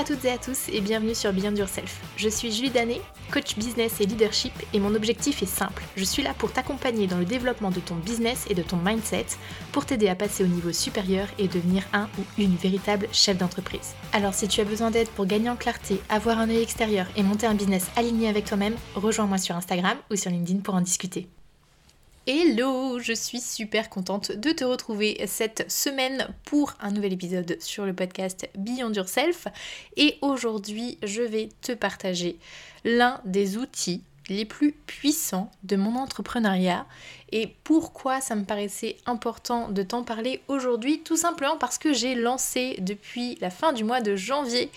à 0.00 0.04
toutes 0.04 0.24
et 0.24 0.30
à 0.30 0.38
tous 0.38 0.70
et 0.72 0.80
bienvenue 0.80 1.14
sur 1.14 1.30
Beyond 1.30 1.54
Yourself. 1.54 2.00
Je 2.16 2.30
suis 2.30 2.50
Julie 2.50 2.70
Danet, 2.70 3.02
coach 3.30 3.58
business 3.58 4.00
et 4.00 4.06
leadership 4.06 4.54
et 4.72 4.80
mon 4.80 4.94
objectif 4.94 5.42
est 5.42 5.46
simple. 5.46 5.82
Je 5.94 6.04
suis 6.04 6.22
là 6.22 6.32
pour 6.32 6.50
t'accompagner 6.50 7.06
dans 7.06 7.18
le 7.18 7.26
développement 7.26 7.70
de 7.70 7.80
ton 7.80 7.96
business 7.96 8.46
et 8.48 8.54
de 8.54 8.62
ton 8.62 8.78
mindset 8.78 9.26
pour 9.72 9.84
t'aider 9.84 10.08
à 10.08 10.14
passer 10.14 10.42
au 10.42 10.46
niveau 10.46 10.72
supérieur 10.72 11.28
et 11.38 11.48
devenir 11.48 11.82
un 11.92 12.08
ou 12.18 12.22
une 12.38 12.56
véritable 12.56 13.08
chef 13.12 13.36
d'entreprise. 13.36 13.92
Alors 14.14 14.32
si 14.32 14.48
tu 14.48 14.62
as 14.62 14.64
besoin 14.64 14.90
d'aide 14.90 15.10
pour 15.10 15.26
gagner 15.26 15.50
en 15.50 15.56
clarté, 15.56 16.00
avoir 16.08 16.38
un 16.38 16.48
œil 16.48 16.62
extérieur 16.62 17.06
et 17.14 17.22
monter 17.22 17.46
un 17.46 17.54
business 17.54 17.88
aligné 17.94 18.30
avec 18.30 18.46
toi-même, 18.46 18.76
rejoins-moi 18.94 19.36
sur 19.36 19.54
Instagram 19.54 19.98
ou 20.10 20.16
sur 20.16 20.30
LinkedIn 20.30 20.60
pour 20.60 20.76
en 20.76 20.80
discuter. 20.80 21.28
Hello, 22.26 22.98
je 22.98 23.14
suis 23.14 23.40
super 23.40 23.88
contente 23.88 24.30
de 24.30 24.52
te 24.52 24.62
retrouver 24.62 25.18
cette 25.26 25.70
semaine 25.72 26.28
pour 26.44 26.74
un 26.78 26.90
nouvel 26.90 27.14
épisode 27.14 27.56
sur 27.60 27.86
le 27.86 27.94
podcast 27.94 28.46
Beyond 28.58 28.92
Yourself. 28.92 29.46
Et 29.96 30.18
aujourd'hui 30.20 30.98
je 31.02 31.22
vais 31.22 31.48
te 31.62 31.72
partager 31.72 32.36
l'un 32.84 33.22
des 33.24 33.56
outils 33.56 34.02
les 34.28 34.44
plus 34.44 34.72
puissants 34.72 35.50
de 35.64 35.76
mon 35.76 35.96
entrepreneuriat. 35.96 36.84
Et 37.32 37.54
pourquoi 37.64 38.20
ça 38.20 38.34
me 38.34 38.44
paraissait 38.44 38.98
important 39.06 39.70
de 39.70 39.82
t'en 39.82 40.04
parler 40.04 40.42
aujourd'hui? 40.46 41.00
Tout 41.02 41.16
simplement 41.16 41.56
parce 41.56 41.78
que 41.78 41.94
j'ai 41.94 42.14
lancé 42.14 42.76
depuis 42.80 43.38
la 43.40 43.48
fin 43.48 43.72
du 43.72 43.82
mois 43.82 44.02
de 44.02 44.14
janvier 44.14 44.70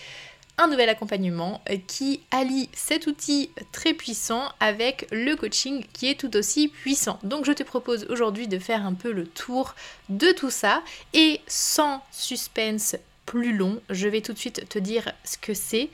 un 0.58 0.68
nouvel 0.68 0.88
accompagnement 0.88 1.60
euh, 1.70 1.76
qui 1.86 2.20
allie 2.30 2.68
cet 2.72 3.06
outil 3.06 3.50
très 3.72 3.94
puissant 3.94 4.48
avec 4.60 5.06
le 5.10 5.34
coaching 5.34 5.84
qui 5.92 6.08
est 6.08 6.18
tout 6.18 6.36
aussi 6.36 6.68
puissant. 6.68 7.18
Donc 7.22 7.44
je 7.44 7.52
te 7.52 7.62
propose 7.62 8.06
aujourd'hui 8.08 8.48
de 8.48 8.58
faire 8.58 8.86
un 8.86 8.94
peu 8.94 9.12
le 9.12 9.26
tour 9.26 9.74
de 10.08 10.30
tout 10.32 10.50
ça 10.50 10.82
et 11.12 11.40
sans 11.46 12.02
suspense 12.12 12.96
plus 13.26 13.56
long, 13.56 13.80
je 13.90 14.08
vais 14.08 14.20
tout 14.20 14.32
de 14.32 14.38
suite 14.38 14.68
te 14.68 14.78
dire 14.78 15.12
ce 15.24 15.38
que 15.38 15.54
c'est. 15.54 15.88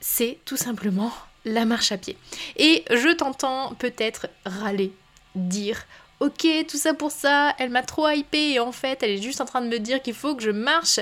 C'est 0.00 0.38
tout 0.44 0.56
simplement 0.56 1.12
la 1.44 1.64
marche 1.64 1.92
à 1.92 1.98
pied. 1.98 2.16
Et 2.56 2.84
je 2.90 3.12
t'entends 3.12 3.74
peut-être 3.78 4.28
râler, 4.44 4.92
dire 5.34 5.84
Ok, 6.20 6.46
tout 6.68 6.76
ça 6.76 6.94
pour 6.94 7.12
ça, 7.12 7.54
elle 7.58 7.70
m'a 7.70 7.82
trop 7.82 8.08
hypé 8.08 8.52
et 8.52 8.60
en 8.60 8.72
fait 8.72 9.02
elle 9.02 9.10
est 9.10 9.22
juste 9.22 9.40
en 9.40 9.44
train 9.44 9.60
de 9.60 9.68
me 9.68 9.78
dire 9.78 10.02
qu'il 10.02 10.14
faut 10.14 10.34
que 10.34 10.42
je 10.42 10.50
marche 10.50 10.98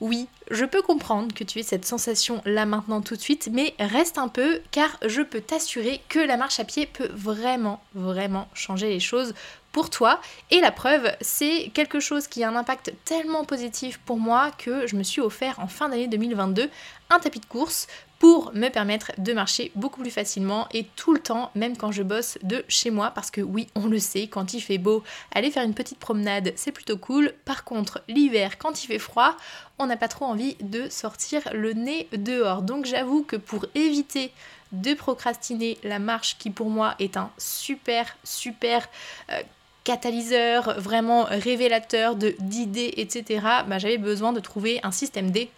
oui, 0.00 0.28
je 0.50 0.64
peux 0.64 0.80
comprendre 0.82 1.34
que 1.34 1.44
tu 1.44 1.58
aies 1.58 1.62
cette 1.62 1.84
sensation 1.84 2.40
là 2.46 2.64
maintenant 2.64 3.02
tout 3.02 3.16
de 3.16 3.20
suite, 3.20 3.50
mais 3.52 3.74
reste 3.78 4.16
un 4.16 4.28
peu 4.28 4.60
car 4.70 4.98
je 5.06 5.20
peux 5.20 5.40
t'assurer 5.40 6.00
que 6.08 6.18
la 6.18 6.36
marche 6.36 6.58
à 6.58 6.64
pied 6.64 6.86
peut 6.86 7.10
vraiment, 7.12 7.82
vraiment 7.94 8.48
changer 8.54 8.88
les 8.88 9.00
choses 9.00 9.34
pour 9.72 9.90
toi. 9.90 10.20
Et 10.50 10.60
la 10.60 10.72
preuve, 10.72 11.12
c'est 11.20 11.70
quelque 11.74 12.00
chose 12.00 12.28
qui 12.28 12.42
a 12.44 12.48
un 12.48 12.56
impact 12.56 12.92
tellement 13.04 13.44
positif 13.44 13.98
pour 14.04 14.18
moi 14.18 14.50
que 14.58 14.86
je 14.86 14.96
me 14.96 15.02
suis 15.02 15.20
offert 15.20 15.58
en 15.58 15.68
fin 15.68 15.88
d'année 15.88 16.08
2022 16.08 16.68
un 17.10 17.18
tapis 17.18 17.40
de 17.40 17.46
course 17.46 17.86
pour 18.20 18.52
me 18.52 18.68
permettre 18.68 19.12
de 19.16 19.32
marcher 19.32 19.72
beaucoup 19.74 20.02
plus 20.02 20.10
facilement 20.10 20.68
et 20.72 20.84
tout 20.94 21.14
le 21.14 21.20
temps, 21.20 21.50
même 21.54 21.76
quand 21.76 21.90
je 21.90 22.02
bosse 22.02 22.36
de 22.42 22.62
chez 22.68 22.90
moi, 22.90 23.12
parce 23.12 23.30
que 23.30 23.40
oui, 23.40 23.66
on 23.74 23.86
le 23.86 23.98
sait, 23.98 24.28
quand 24.28 24.52
il 24.52 24.60
fait 24.60 24.76
beau, 24.76 25.02
aller 25.32 25.50
faire 25.50 25.64
une 25.64 25.72
petite 25.72 25.98
promenade, 25.98 26.52
c'est 26.54 26.70
plutôt 26.70 26.98
cool. 26.98 27.32
Par 27.46 27.64
contre, 27.64 28.02
l'hiver, 28.08 28.58
quand 28.58 28.84
il 28.84 28.88
fait 28.88 28.98
froid, 28.98 29.36
on 29.78 29.86
n'a 29.86 29.96
pas 29.96 30.06
trop 30.06 30.26
envie 30.26 30.56
de 30.60 30.90
sortir 30.90 31.40
le 31.54 31.72
nez 31.72 32.08
dehors. 32.12 32.60
Donc 32.60 32.84
j'avoue 32.84 33.22
que 33.22 33.36
pour 33.36 33.64
éviter 33.74 34.32
de 34.72 34.92
procrastiner 34.92 35.78
la 35.82 35.98
marche, 35.98 36.36
qui 36.38 36.50
pour 36.50 36.68
moi 36.68 36.96
est 36.98 37.16
un 37.16 37.30
super, 37.38 38.16
super... 38.22 38.86
Euh, 39.30 39.40
catalyseur, 39.90 40.78
vraiment 40.78 41.24
révélateur 41.24 42.14
d'idées, 42.14 42.94
etc., 42.96 43.40
bah, 43.66 43.78
j'avais 43.78 43.98
besoin 43.98 44.32
de 44.32 44.38
trouver 44.38 44.78
un 44.84 44.92
système 44.92 45.32
D 45.32 45.50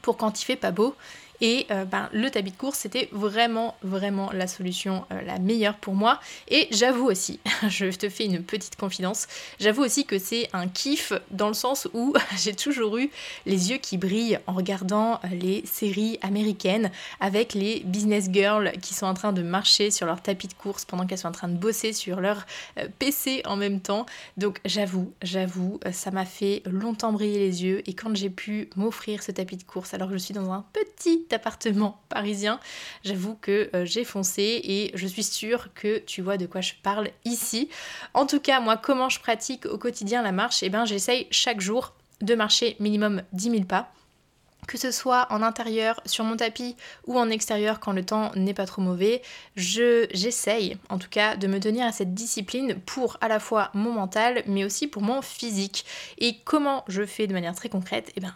pour 0.00 0.16
quand 0.16 0.40
il 0.40 0.44
fait 0.44 0.54
pas 0.54 0.70
beau 0.70 0.94
et 1.40 1.66
euh, 1.70 1.84
ben, 1.84 2.08
le 2.12 2.30
tapis 2.30 2.50
de 2.50 2.56
course, 2.56 2.78
c'était 2.78 3.08
vraiment, 3.12 3.76
vraiment 3.82 4.30
la 4.32 4.46
solution 4.46 5.04
euh, 5.12 5.20
la 5.22 5.38
meilleure 5.38 5.76
pour 5.76 5.94
moi. 5.94 6.20
Et 6.48 6.68
j'avoue 6.70 7.06
aussi, 7.06 7.40
je 7.68 7.86
te 7.86 8.08
fais 8.08 8.24
une 8.24 8.42
petite 8.42 8.76
confidence, 8.76 9.26
j'avoue 9.60 9.82
aussi 9.82 10.04
que 10.04 10.18
c'est 10.18 10.48
un 10.52 10.68
kiff 10.68 11.12
dans 11.30 11.48
le 11.48 11.54
sens 11.54 11.88
où 11.94 12.14
j'ai 12.36 12.54
toujours 12.54 12.98
eu 12.98 13.10
les 13.46 13.70
yeux 13.70 13.78
qui 13.78 13.98
brillent 13.98 14.38
en 14.46 14.52
regardant 14.52 15.20
euh, 15.24 15.28
les 15.32 15.64
séries 15.66 16.18
américaines 16.22 16.90
avec 17.20 17.54
les 17.54 17.82
business 17.84 18.28
girls 18.30 18.72
qui 18.82 18.94
sont 18.94 19.06
en 19.06 19.14
train 19.14 19.32
de 19.32 19.42
marcher 19.42 19.90
sur 19.90 20.06
leur 20.06 20.22
tapis 20.22 20.48
de 20.48 20.54
course 20.54 20.84
pendant 20.84 21.06
qu'elles 21.06 21.18
sont 21.18 21.28
en 21.28 21.32
train 21.32 21.48
de 21.48 21.56
bosser 21.56 21.92
sur 21.92 22.20
leur 22.20 22.46
PC 22.98 23.42
en 23.44 23.56
même 23.56 23.80
temps. 23.80 24.06
Donc 24.36 24.60
j'avoue, 24.64 25.12
j'avoue, 25.22 25.80
ça 25.92 26.10
m'a 26.10 26.24
fait 26.24 26.62
longtemps 26.64 27.12
briller 27.12 27.38
les 27.38 27.64
yeux 27.64 27.88
et 27.88 27.94
quand 27.94 28.14
j'ai 28.14 28.30
pu 28.30 28.68
m'offrir 28.76 29.22
ce 29.22 29.32
tapis 29.32 29.56
de 29.56 29.64
course 29.64 29.94
alors 29.94 30.08
que 30.08 30.14
je 30.14 30.18
suis 30.18 30.34
dans 30.34 30.52
un 30.52 30.64
petit 30.72 31.27
appartement 31.32 32.00
parisien, 32.08 32.60
j'avoue 33.04 33.36
que 33.40 33.70
euh, 33.74 33.84
j'ai 33.84 34.04
foncé 34.04 34.60
et 34.64 34.90
je 34.94 35.06
suis 35.06 35.22
sûre 35.22 35.68
que 35.74 35.98
tu 35.98 36.22
vois 36.22 36.36
de 36.36 36.46
quoi 36.46 36.60
je 36.60 36.72
parle 36.82 37.10
ici. 37.24 37.68
En 38.14 38.26
tout 38.26 38.40
cas, 38.40 38.60
moi, 38.60 38.76
comment 38.76 39.08
je 39.08 39.20
pratique 39.20 39.66
au 39.66 39.78
quotidien 39.78 40.22
la 40.22 40.32
marche? 40.32 40.62
Eh 40.62 40.68
bien, 40.68 40.84
j'essaye 40.84 41.26
chaque 41.30 41.60
jour 41.60 41.94
de 42.20 42.34
marcher 42.34 42.76
minimum 42.80 43.22
10 43.32 43.50
000 43.50 43.64
pas 43.64 43.92
que 44.68 44.78
ce 44.78 44.92
soit 44.92 45.26
en 45.30 45.42
intérieur, 45.42 46.00
sur 46.06 46.24
mon 46.24 46.36
tapis 46.36 46.76
ou 47.06 47.18
en 47.18 47.30
extérieur 47.30 47.80
quand 47.80 47.92
le 47.92 48.04
temps 48.04 48.30
n'est 48.36 48.54
pas 48.54 48.66
trop 48.66 48.82
mauvais, 48.82 49.22
je 49.56 50.06
j'essaye 50.12 50.76
en 50.90 50.98
tout 50.98 51.08
cas 51.08 51.36
de 51.36 51.48
me 51.48 51.58
tenir 51.58 51.86
à 51.86 51.92
cette 51.92 52.14
discipline 52.14 52.76
pour 52.86 53.16
à 53.20 53.26
la 53.26 53.40
fois 53.40 53.70
mon 53.74 53.92
mental 53.92 54.44
mais 54.46 54.64
aussi 54.64 54.86
pour 54.86 55.02
mon 55.02 55.22
physique. 55.22 55.84
Et 56.18 56.36
comment 56.44 56.84
je 56.86 57.04
fais 57.04 57.26
de 57.26 57.32
manière 57.32 57.56
très 57.56 57.70
concrète? 57.70 58.12
Eh 58.14 58.20
bien 58.20 58.34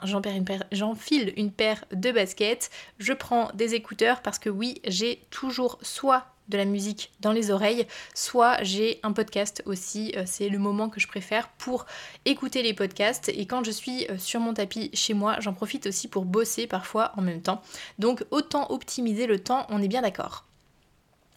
j'enfile 0.73 1.33
une 1.37 1.53
paire 1.53 1.85
de 1.93 2.11
baskets, 2.11 2.71
je 2.99 3.13
prends 3.13 3.51
des 3.55 3.75
écouteurs 3.75 4.23
parce 4.23 4.39
que 4.39 4.49
oui 4.49 4.81
j'ai 4.87 5.23
toujours 5.31 5.79
soit 5.83 6.32
de 6.53 6.59
la 6.59 6.65
musique 6.65 7.11
dans 7.21 7.33
les 7.33 7.51
oreilles, 7.51 7.87
soit 8.15 8.63
j'ai 8.63 9.01
un 9.03 9.13
podcast 9.13 9.63
aussi, 9.67 10.13
euh, 10.17 10.25
c'est 10.27 10.49
le 10.49 10.59
moment 10.59 10.89
que 10.89 11.01
je 11.01 11.09
préfère 11.09 11.49
pour 11.49 11.87
écouter 12.25 12.63
les 12.63 12.75
podcasts 12.75 13.31
et 13.31 13.47
quand 13.47 13.65
je 13.65 13.71
suis 13.71 14.07
euh, 14.11 14.19
sur 14.19 14.39
mon 14.39 14.55
tapis 14.55 14.91
chez 14.93 15.15
moi, 15.15 15.37
j'en 15.41 15.55
profite 15.55 15.87
aussi 15.87 16.09
pour 16.09 16.25
bosser 16.25 16.67
parfois 16.67 17.13
en 17.17 17.23
même 17.23 17.43
temps. 17.43 17.63
Donc 17.99 18.25
autant 18.31 18.71
optimiser 18.71 19.27
le 19.27 19.41
temps, 19.41 19.67
on 19.71 19.83
est 19.83 19.89
bien 19.89 20.03
d'accord. 20.03 20.45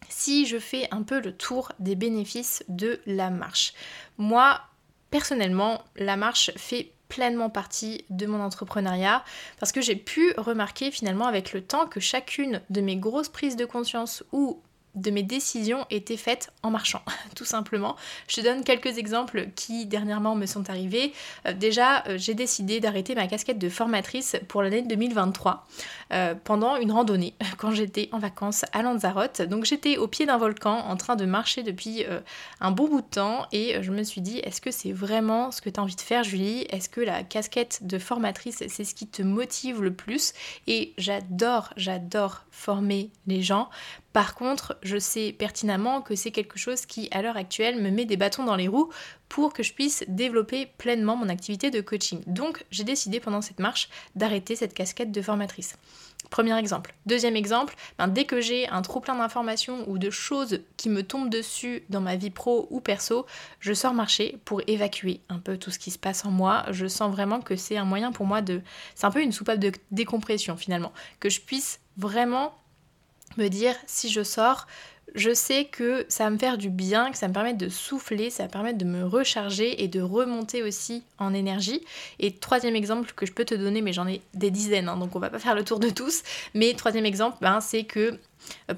Si 0.10 0.46
je 0.46 0.60
fais 0.60 0.88
un 0.92 1.02
peu 1.02 1.20
le 1.20 1.36
tour 1.36 1.72
des 1.80 1.96
bénéfices 1.96 2.64
de 2.68 3.00
la 3.06 3.30
marche. 3.30 3.74
Moi, 4.18 4.62
personnellement, 5.10 5.82
la 5.96 6.18
marche 6.18 6.52
fait 6.58 6.92
pleinement 7.08 7.50
partie 7.50 8.06
de 8.10 8.26
mon 8.26 8.42
entrepreneuriat 8.42 9.24
parce 9.60 9.72
que 9.72 9.82
j'ai 9.82 9.96
pu 9.96 10.34
remarquer 10.38 10.92
finalement 10.92 11.28
avec 11.28 11.54
le 11.54 11.62
temps 11.62 11.88
que 11.88 12.00
chacune 12.00 12.62
de 12.70 12.82
mes 12.82 12.98
grosses 12.98 13.30
prises 13.30 13.56
de 13.56 13.66
conscience 13.66 14.24
ou 14.32 14.62
de 14.96 15.12
mes 15.12 15.24
décisions 15.24 15.86
étaient 15.90 16.18
faites 16.18 16.52
en 16.64 16.72
marchant, 16.72 17.02
tout 17.36 17.46
simplement. 17.46 17.96
Je 18.28 18.38
te 18.38 18.42
donne 18.42 18.64
quelques 18.64 18.98
exemples 18.98 19.48
qui 19.56 19.86
dernièrement 19.86 20.36
me 20.36 20.46
sont 20.46 20.70
arrivés. 20.70 21.14
Euh, 21.46 21.54
déjà, 21.54 22.06
euh, 22.08 22.18
j'ai 22.18 22.34
décidé 22.34 22.80
d'arrêter 22.80 23.16
ma 23.16 23.28
casquette 23.28 23.60
de 23.60 23.70
formatrice 23.70 24.36
pour 24.48 24.64
l'année 24.64 24.82
2023 24.82 25.68
euh, 26.14 26.36
pendant 26.44 26.78
une 26.78 26.92
randonnée 26.92 27.34
quand 27.58 27.72
j'étais 27.72 28.10
en 28.12 28.20
vacances 28.20 28.66
à 28.72 28.82
Lanzarote. 28.82 29.42
Donc 29.42 29.66
j'étais 29.66 29.98
au 29.98 30.08
pied 30.08 30.26
d'un 30.26 30.38
volcan 30.38 30.80
en 30.80 30.96
train 30.96 31.16
de 31.16 31.26
marcher 31.26 31.64
depuis 31.64 32.06
un 32.62 32.72
bon 32.72 32.88
bout 32.88 33.02
de 33.02 33.08
temps 33.08 33.48
et 33.52 33.82
je 33.82 33.92
me 33.92 34.04
suis 34.04 34.22
dit 34.22 34.40
est-ce 34.40 34.62
que 34.62 34.72
c'est 34.72 34.92
vraiment 34.92 35.52
ce 35.52 35.62
que 35.62 35.70
tu 35.70 35.80
as 35.80 35.84
envie 35.84 35.96
de 35.96 36.02
faire 36.02 36.24
Julie? 36.24 36.66
Est-ce 36.70 36.90
que 36.90 37.02
la 37.02 37.24
casquette 37.24 37.80
de 37.82 37.98
formatrice 37.98 38.64
c'est 38.68 38.84
ce 38.84 38.96
qui 38.96 39.08
te 39.08 39.22
motive 39.22 39.82
le 39.82 39.94
plus? 39.94 40.34
Et 40.68 40.94
j'adore, 40.98 41.74
j'adore 41.78 42.46
former 42.52 43.12
les 43.28 43.42
gens 43.42 43.70
par 44.16 44.34
contre, 44.34 44.78
je 44.82 44.98
sais 44.98 45.34
pertinemment 45.38 46.02
que 46.02 46.16
c'est 46.16 46.32
quelque 46.32 46.58
chose 46.58 46.86
qui, 46.86 47.10
à 47.12 47.22
l'heure 47.22 47.36
actuelle, 47.36 47.82
me 47.82 47.90
met 47.90 48.06
des 48.06 48.16
bâtons 48.16 48.46
dans 48.46 48.56
les 48.56 48.70
roues 48.70 48.90
pour 49.28 49.52
que 49.52 49.62
je 49.62 49.74
puisse 49.74 50.06
développer 50.08 50.68
pleinement 50.78 51.18
mon 51.18 51.28
activité 51.28 51.70
de 51.70 51.82
coaching. 51.82 52.24
Donc, 52.26 52.64
j'ai 52.72 52.86
décidé 52.86 53.20
pendant 53.20 53.42
cette 53.42 53.60
marche 53.60 53.90
d'arrêter 54.16 54.56
cette 54.56 54.74
casquette 54.74 55.12
de 55.12 55.22
formatrice. 55.22 55.76
Premier 56.30 56.58
exemple. 56.58 56.96
Deuxième 57.06 57.36
exemple, 57.36 57.76
ben, 57.98 58.08
dès 58.08 58.24
que 58.24 58.40
j'ai 58.40 58.70
un 58.70 58.82
trop 58.82 59.02
plein 59.02 59.18
d'informations 59.18 59.84
ou 59.90 59.98
de 59.98 60.10
choses 60.10 60.62
qui 60.78 60.88
me 60.88 61.04
tombent 61.04 61.30
dessus 61.30 61.84
dans 61.90 62.00
ma 62.00 62.16
vie 62.16 62.30
pro 62.30 62.68
ou 62.70 62.80
perso, 62.80 63.26
je 63.60 63.74
sors 63.74 63.94
marcher 63.94 64.38
pour 64.46 64.62
évacuer 64.66 65.20
un 65.28 65.40
peu 65.40 65.58
tout 65.58 65.72
ce 65.72 65.80
qui 65.80 65.92
se 65.92 66.00
passe 66.00 66.24
en 66.24 66.32
moi. 66.32 66.64
Je 66.72 66.88
sens 66.88 67.12
vraiment 67.12 67.42
que 67.42 67.58
c'est 67.58 67.76
un 67.76 67.84
moyen 67.84 68.14
pour 68.14 68.26
moi 68.26 68.42
de... 68.42 68.62
C'est 68.96 69.08
un 69.08 69.12
peu 69.12 69.22
une 69.22 69.34
soupape 69.34 69.60
de 69.60 69.74
décompression 69.92 70.56
finalement. 70.56 70.94
Que 71.20 71.30
je 71.30 71.42
puisse 71.42 71.82
vraiment 71.98 72.54
me 73.38 73.48
dire 73.48 73.76
si 73.86 74.10
je 74.10 74.24
sors, 74.24 74.68
je 75.14 75.34
sais 75.34 75.66
que 75.66 76.06
ça 76.10 76.26
va 76.26 76.30
me 76.30 76.38
faire 76.38 76.58
du 76.58 76.70
bien, 76.70 77.12
que 77.12 77.18
ça 77.18 77.28
me 77.28 77.34
permet 77.34 77.54
de 77.54 77.70
souffler, 77.70 78.30
ça 78.30 78.44
va 78.44 78.48
me 78.48 78.52
permettre 78.52 78.78
de 78.78 78.86
me 78.86 79.06
recharger 79.06 79.84
et 79.84 79.88
de 79.88 80.02
remonter 80.02 80.62
aussi 80.62 81.04
en 81.20 81.34
énergie. 81.34 81.82
Et 82.20 82.32
troisième 82.32 82.76
exemple 82.76 83.14
que 83.16 83.26
je 83.26 83.32
peux 83.32 83.46
te 83.46 83.56
donner, 83.56 83.82
mais 83.82 83.94
j'en 83.94 84.08
ai 84.08 84.22
des 84.34 84.52
dizaines, 84.52 84.90
hein, 84.90 84.98
donc 84.98 85.16
on 85.16 85.20
va 85.20 85.30
pas 85.30 85.40
faire 85.40 85.56
le 85.56 85.64
tour 85.64 85.80
de 85.80 85.90
tous, 85.90 86.24
mais 86.54 86.74
troisième 86.74 87.06
exemple, 87.06 87.38
ben, 87.42 87.62
c'est 87.62 87.84
que 87.84 88.20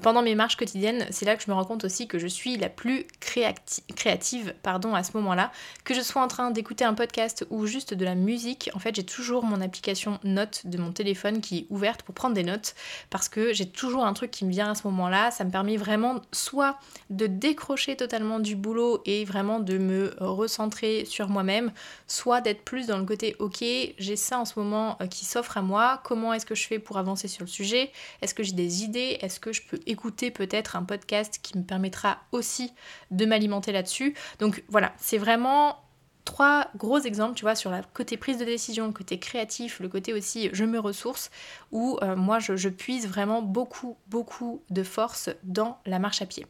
pendant 0.02 0.22
mes 0.22 0.34
marches 0.34 0.56
quotidiennes, 0.56 1.06
c'est 1.10 1.24
là 1.24 1.36
que 1.36 1.42
je 1.42 1.50
me 1.50 1.54
rends 1.54 1.64
compte 1.64 1.84
aussi 1.84 2.08
que 2.08 2.18
je 2.18 2.26
suis 2.26 2.56
la 2.56 2.68
plus 2.68 3.06
créative 3.20 4.54
pardon, 4.62 4.94
à 4.94 5.02
ce 5.02 5.16
moment-là. 5.16 5.52
Que 5.84 5.94
je 5.94 6.00
sois 6.00 6.22
en 6.22 6.28
train 6.28 6.50
d'écouter 6.50 6.84
un 6.84 6.94
podcast 6.94 7.46
ou 7.50 7.66
juste 7.66 7.94
de 7.94 8.04
la 8.04 8.14
musique, 8.14 8.70
en 8.74 8.78
fait 8.78 8.94
j'ai 8.94 9.04
toujours 9.04 9.44
mon 9.44 9.60
application 9.60 10.18
notes 10.24 10.66
de 10.66 10.78
mon 10.78 10.92
téléphone 10.92 11.40
qui 11.40 11.58
est 11.58 11.66
ouverte 11.70 12.02
pour 12.02 12.14
prendre 12.14 12.34
des 12.34 12.44
notes 12.44 12.74
parce 13.10 13.28
que 13.28 13.52
j'ai 13.52 13.68
toujours 13.68 14.04
un 14.04 14.12
truc 14.12 14.30
qui 14.30 14.44
me 14.44 14.50
vient 14.50 14.70
à 14.70 14.74
ce 14.74 14.86
moment-là. 14.86 15.30
Ça 15.30 15.44
me 15.44 15.50
permet 15.50 15.76
vraiment 15.76 16.20
soit 16.32 16.78
de 17.10 17.26
décrocher 17.26 17.96
totalement 17.96 18.40
du 18.40 18.56
boulot 18.56 19.02
et 19.04 19.24
vraiment 19.24 19.60
de 19.60 19.78
me 19.78 20.14
recentrer 20.20 21.04
sur 21.04 21.28
moi-même, 21.28 21.72
soit 22.06 22.40
d'être 22.40 22.62
plus 22.62 22.86
dans 22.86 22.98
le 22.98 23.04
côté 23.04 23.36
ok, 23.38 23.58
j'ai 23.60 24.16
ça 24.16 24.38
en 24.38 24.44
ce 24.44 24.58
moment 24.58 24.96
euh, 25.00 25.06
qui 25.06 25.24
s'offre 25.24 25.56
à 25.56 25.62
moi, 25.62 26.00
comment 26.04 26.32
est-ce 26.32 26.46
que 26.46 26.54
je 26.54 26.66
fais 26.66 26.78
pour 26.78 26.98
avancer 26.98 27.28
sur 27.28 27.44
le 27.44 27.48
sujet, 27.48 27.92
est-ce 28.22 28.34
que 28.34 28.42
j'ai 28.42 28.52
des 28.52 28.84
idées, 28.84 29.18
est-ce 29.20 29.40
que 29.40 29.52
peux 29.62 29.80
écouter 29.86 30.30
peut-être 30.30 30.76
un 30.76 30.82
podcast 30.82 31.38
qui 31.42 31.56
me 31.58 31.62
permettra 31.62 32.18
aussi 32.32 32.72
de 33.10 33.26
m'alimenter 33.26 33.72
là-dessus. 33.72 34.14
Donc 34.38 34.64
voilà, 34.68 34.92
c'est 34.98 35.18
vraiment 35.18 35.78
trois 36.24 36.68
gros 36.76 36.98
exemples, 36.98 37.34
tu 37.34 37.42
vois, 37.42 37.54
sur 37.54 37.70
la 37.70 37.82
côté 37.82 38.16
prise 38.16 38.38
de 38.38 38.44
décision, 38.44 38.86
le 38.86 38.92
côté 38.92 39.18
créatif, 39.18 39.80
le 39.80 39.88
côté 39.88 40.12
aussi 40.12 40.50
je 40.52 40.64
me 40.64 40.78
ressource, 40.78 41.30
où 41.72 41.98
euh, 42.02 42.16
moi 42.16 42.38
je, 42.38 42.56
je 42.56 42.68
puise 42.68 43.08
vraiment 43.08 43.40
beaucoup, 43.40 43.96
beaucoup 44.08 44.62
de 44.68 44.82
force 44.82 45.30
dans 45.42 45.78
la 45.86 45.98
marche 45.98 46.20
à 46.20 46.26
pied. 46.26 46.46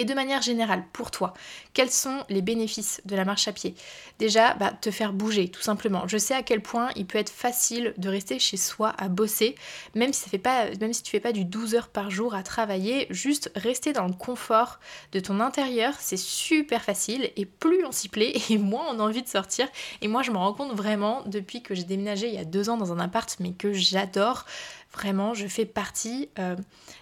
Et 0.00 0.06
de 0.06 0.14
manière 0.14 0.40
générale, 0.40 0.82
pour 0.94 1.10
toi, 1.10 1.34
quels 1.74 1.90
sont 1.90 2.24
les 2.30 2.40
bénéfices 2.40 3.02
de 3.04 3.14
la 3.14 3.26
marche 3.26 3.48
à 3.48 3.52
pied? 3.52 3.74
Déjà, 4.18 4.54
bah, 4.54 4.72
te 4.72 4.90
faire 4.90 5.12
bouger, 5.12 5.50
tout 5.50 5.60
simplement. 5.60 6.08
Je 6.08 6.16
sais 6.16 6.32
à 6.32 6.42
quel 6.42 6.62
point 6.62 6.88
il 6.96 7.06
peut 7.06 7.18
être 7.18 7.28
facile 7.28 7.92
de 7.98 8.08
rester 8.08 8.38
chez 8.38 8.56
soi 8.56 8.94
à 8.96 9.08
bosser, 9.08 9.56
même 9.94 10.14
si, 10.14 10.22
ça 10.22 10.30
fait 10.30 10.38
pas, 10.38 10.70
même 10.80 10.94
si 10.94 11.02
tu 11.02 11.10
fais 11.10 11.20
pas 11.20 11.32
du 11.32 11.44
12 11.44 11.74
heures 11.74 11.88
par 11.88 12.10
jour 12.10 12.34
à 12.34 12.42
travailler, 12.42 13.08
juste 13.10 13.52
rester 13.56 13.92
dans 13.92 14.06
le 14.06 14.14
confort 14.14 14.80
de 15.12 15.20
ton 15.20 15.38
intérieur, 15.38 15.92
c'est 15.98 16.16
super 16.16 16.82
facile. 16.82 17.30
Et 17.36 17.44
plus 17.44 17.84
on 17.84 17.92
s'y 17.92 18.08
plaît, 18.08 18.32
et 18.48 18.56
moins 18.56 18.86
on 18.88 19.00
a 19.00 19.02
envie 19.02 19.22
de 19.22 19.28
sortir. 19.28 19.68
Et 20.00 20.08
moi, 20.08 20.22
je 20.22 20.30
me 20.30 20.38
rends 20.38 20.54
compte 20.54 20.72
vraiment, 20.74 21.24
depuis 21.26 21.62
que 21.62 21.74
j'ai 21.74 21.84
déménagé 21.84 22.26
il 22.26 22.34
y 22.34 22.38
a 22.38 22.46
deux 22.46 22.70
ans 22.70 22.78
dans 22.78 22.90
un 22.90 23.00
appart, 23.00 23.36
mais 23.38 23.52
que 23.52 23.74
j'adore, 23.74 24.46
Vraiment, 24.92 25.34
je 25.34 25.46
fais 25.46 25.66
partie 25.66 26.30
euh, 26.40 26.56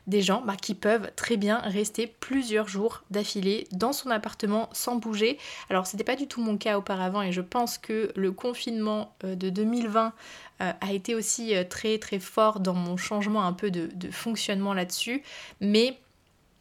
des 0.06 0.20
gens 0.20 0.43
bah, 0.43 0.56
qui 0.56 0.75
peuvent 0.75 1.11
très 1.17 1.38
bien 1.38 1.58
rester 1.58 2.06
plusieurs 2.06 2.69
jours 2.69 3.02
d'affilée 3.11 3.67
dans 3.73 3.94
son 3.94 4.11
appartement 4.11 4.69
sans 4.73 4.96
bouger. 4.96 5.38
Alors, 5.70 5.87
ce 5.87 5.96
n'était 5.96 6.05
pas 6.05 6.17
du 6.17 6.26
tout 6.26 6.43
mon 6.43 6.58
cas 6.58 6.76
auparavant 6.76 7.23
et 7.23 7.32
je 7.32 7.40
pense 7.40 7.79
que 7.79 8.12
le 8.14 8.31
confinement 8.31 9.14
euh, 9.25 9.35
de 9.37 9.49
2020 9.49 10.12
euh, 10.61 10.73
a 10.79 10.93
été 10.93 11.14
aussi 11.14 11.55
très 11.70 11.99
très 11.99 12.19
fort 12.19 12.61
dans 12.61 12.75
mon 12.75 12.99
changement 12.99 13.44
un 13.44 13.55
peu 13.55 13.70
de, 13.70 13.88
de 13.94 14.11
fonctionnement 14.11 14.75
là-dessus. 14.75 15.23
Mais 15.61 15.99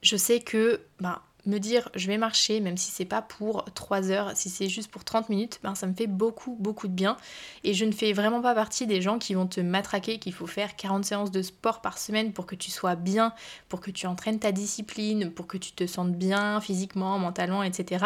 je 0.01 0.15
sais 0.15 0.39
que 0.39 0.79
bah, 1.01 1.23
me 1.47 1.59
dire 1.59 1.89
je 1.95 2.07
vais 2.07 2.17
marcher, 2.17 2.59
même 2.59 2.77
si 2.77 2.91
c'est 2.91 3.05
pas 3.05 3.21
pour 3.21 3.65
3 3.73 4.11
heures, 4.11 4.31
si 4.35 4.49
c'est 4.49 4.69
juste 4.69 4.91
pour 4.91 5.03
30 5.03 5.29
minutes, 5.29 5.59
ben 5.63 5.75
ça 5.75 5.87
me 5.87 5.93
fait 5.93 6.07
beaucoup, 6.07 6.55
beaucoup 6.59 6.87
de 6.87 6.93
bien. 6.93 7.17
Et 7.63 7.73
je 7.73 7.85
ne 7.85 7.91
fais 7.91 8.13
vraiment 8.13 8.41
pas 8.41 8.53
partie 8.53 8.87
des 8.87 9.01
gens 9.01 9.19
qui 9.19 9.33
vont 9.33 9.47
te 9.47 9.61
matraquer 9.61 10.19
qu'il 10.19 10.33
faut 10.33 10.47
faire 10.47 10.75
40 10.75 11.05
séances 11.05 11.31
de 11.31 11.41
sport 11.41 11.81
par 11.81 11.97
semaine 11.97 12.33
pour 12.33 12.45
que 12.45 12.55
tu 12.55 12.71
sois 12.71 12.95
bien, 12.95 13.33
pour 13.69 13.79
que 13.79 13.91
tu 13.91 14.07
entraînes 14.07 14.39
ta 14.39 14.51
discipline, 14.51 15.31
pour 15.31 15.47
que 15.47 15.57
tu 15.57 15.71
te 15.71 15.87
sentes 15.87 16.13
bien 16.13 16.61
physiquement, 16.61 17.17
mentalement, 17.19 17.63
etc. 17.63 18.05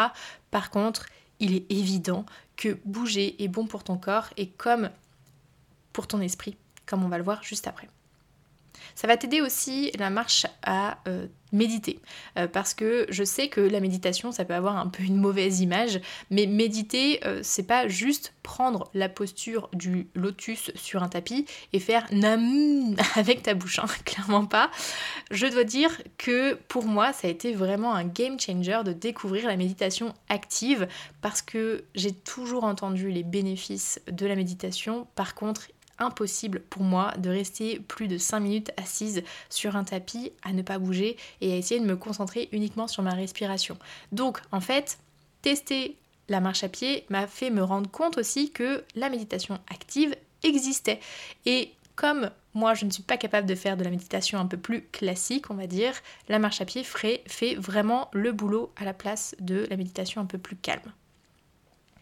Par 0.50 0.70
contre, 0.70 1.06
il 1.40 1.54
est 1.54 1.70
évident 1.70 2.24
que 2.56 2.78
bouger 2.84 3.42
est 3.42 3.48
bon 3.48 3.66
pour 3.66 3.84
ton 3.84 3.96
corps 3.96 4.28
et 4.36 4.48
comme 4.48 4.90
pour 5.92 6.06
ton 6.06 6.20
esprit, 6.20 6.56
comme 6.86 7.04
on 7.04 7.08
va 7.08 7.18
le 7.18 7.24
voir 7.24 7.42
juste 7.42 7.66
après. 7.66 7.88
Ça 8.94 9.06
va 9.06 9.16
t'aider 9.16 9.40
aussi 9.40 9.90
la 9.98 10.10
marche 10.10 10.46
à 10.62 10.98
euh, 11.08 11.26
méditer. 11.52 12.00
Euh, 12.38 12.48
parce 12.48 12.74
que 12.74 13.06
je 13.10 13.22
sais 13.24 13.48
que 13.48 13.60
la 13.60 13.80
méditation, 13.80 14.32
ça 14.32 14.44
peut 14.44 14.54
avoir 14.54 14.76
un 14.76 14.88
peu 14.88 15.02
une 15.02 15.16
mauvaise 15.16 15.60
image, 15.60 16.00
mais 16.30 16.46
méditer, 16.46 17.20
euh, 17.26 17.40
c'est 17.42 17.66
pas 17.66 17.88
juste 17.88 18.34
prendre 18.42 18.90
la 18.94 19.08
posture 19.08 19.68
du 19.72 20.08
lotus 20.14 20.72
sur 20.74 21.02
un 21.02 21.08
tapis 21.08 21.46
et 21.72 21.78
faire 21.78 22.06
nam 22.10 22.96
avec 23.14 23.42
ta 23.42 23.54
bouche, 23.54 23.78
hein, 23.78 23.86
clairement 24.04 24.46
pas. 24.46 24.70
Je 25.30 25.46
dois 25.46 25.64
dire 25.64 25.90
que 26.18 26.54
pour 26.68 26.84
moi, 26.84 27.12
ça 27.12 27.28
a 27.28 27.30
été 27.30 27.52
vraiment 27.52 27.94
un 27.94 28.04
game 28.04 28.40
changer 28.40 28.80
de 28.84 28.92
découvrir 28.92 29.46
la 29.46 29.56
méditation 29.56 30.14
active 30.28 30.88
parce 31.20 31.42
que 31.42 31.84
j'ai 31.94 32.12
toujours 32.12 32.64
entendu 32.64 33.10
les 33.10 33.22
bénéfices 33.22 34.00
de 34.10 34.26
la 34.26 34.34
méditation. 34.34 35.06
Par 35.14 35.34
contre, 35.34 35.68
impossible 36.02 36.60
pour 36.70 36.82
moi 36.82 37.12
de 37.18 37.30
rester 37.30 37.78
plus 37.80 38.08
de 38.08 38.18
5 38.18 38.40
minutes 38.40 38.72
assise 38.76 39.22
sur 39.48 39.76
un 39.76 39.84
tapis 39.84 40.32
à 40.42 40.52
ne 40.52 40.62
pas 40.62 40.78
bouger 40.78 41.16
et 41.40 41.52
à 41.52 41.56
essayer 41.56 41.80
de 41.80 41.86
me 41.86 41.96
concentrer 41.96 42.48
uniquement 42.52 42.88
sur 42.88 43.02
ma 43.02 43.14
respiration. 43.14 43.78
Donc 44.12 44.40
en 44.52 44.60
fait, 44.60 44.98
tester 45.42 45.96
la 46.28 46.40
marche 46.40 46.64
à 46.64 46.68
pied 46.68 47.04
m'a 47.08 47.26
fait 47.26 47.50
me 47.50 47.62
rendre 47.62 47.90
compte 47.90 48.18
aussi 48.18 48.50
que 48.50 48.84
la 48.94 49.08
méditation 49.08 49.58
active 49.68 50.14
existait. 50.42 51.00
Et 51.46 51.72
comme 51.94 52.30
moi 52.54 52.74
je 52.74 52.84
ne 52.84 52.90
suis 52.90 53.02
pas 53.02 53.16
capable 53.16 53.46
de 53.46 53.54
faire 53.54 53.76
de 53.76 53.84
la 53.84 53.90
méditation 53.90 54.38
un 54.38 54.46
peu 54.46 54.56
plus 54.56 54.82
classique, 54.92 55.50
on 55.50 55.54
va 55.54 55.66
dire, 55.66 55.94
la 56.28 56.38
marche 56.38 56.60
à 56.60 56.64
pied 56.64 56.84
fait 56.84 57.54
vraiment 57.56 58.10
le 58.12 58.32
boulot 58.32 58.72
à 58.76 58.84
la 58.84 58.94
place 58.94 59.34
de 59.40 59.66
la 59.70 59.76
méditation 59.76 60.20
un 60.20 60.26
peu 60.26 60.38
plus 60.38 60.56
calme. 60.56 60.92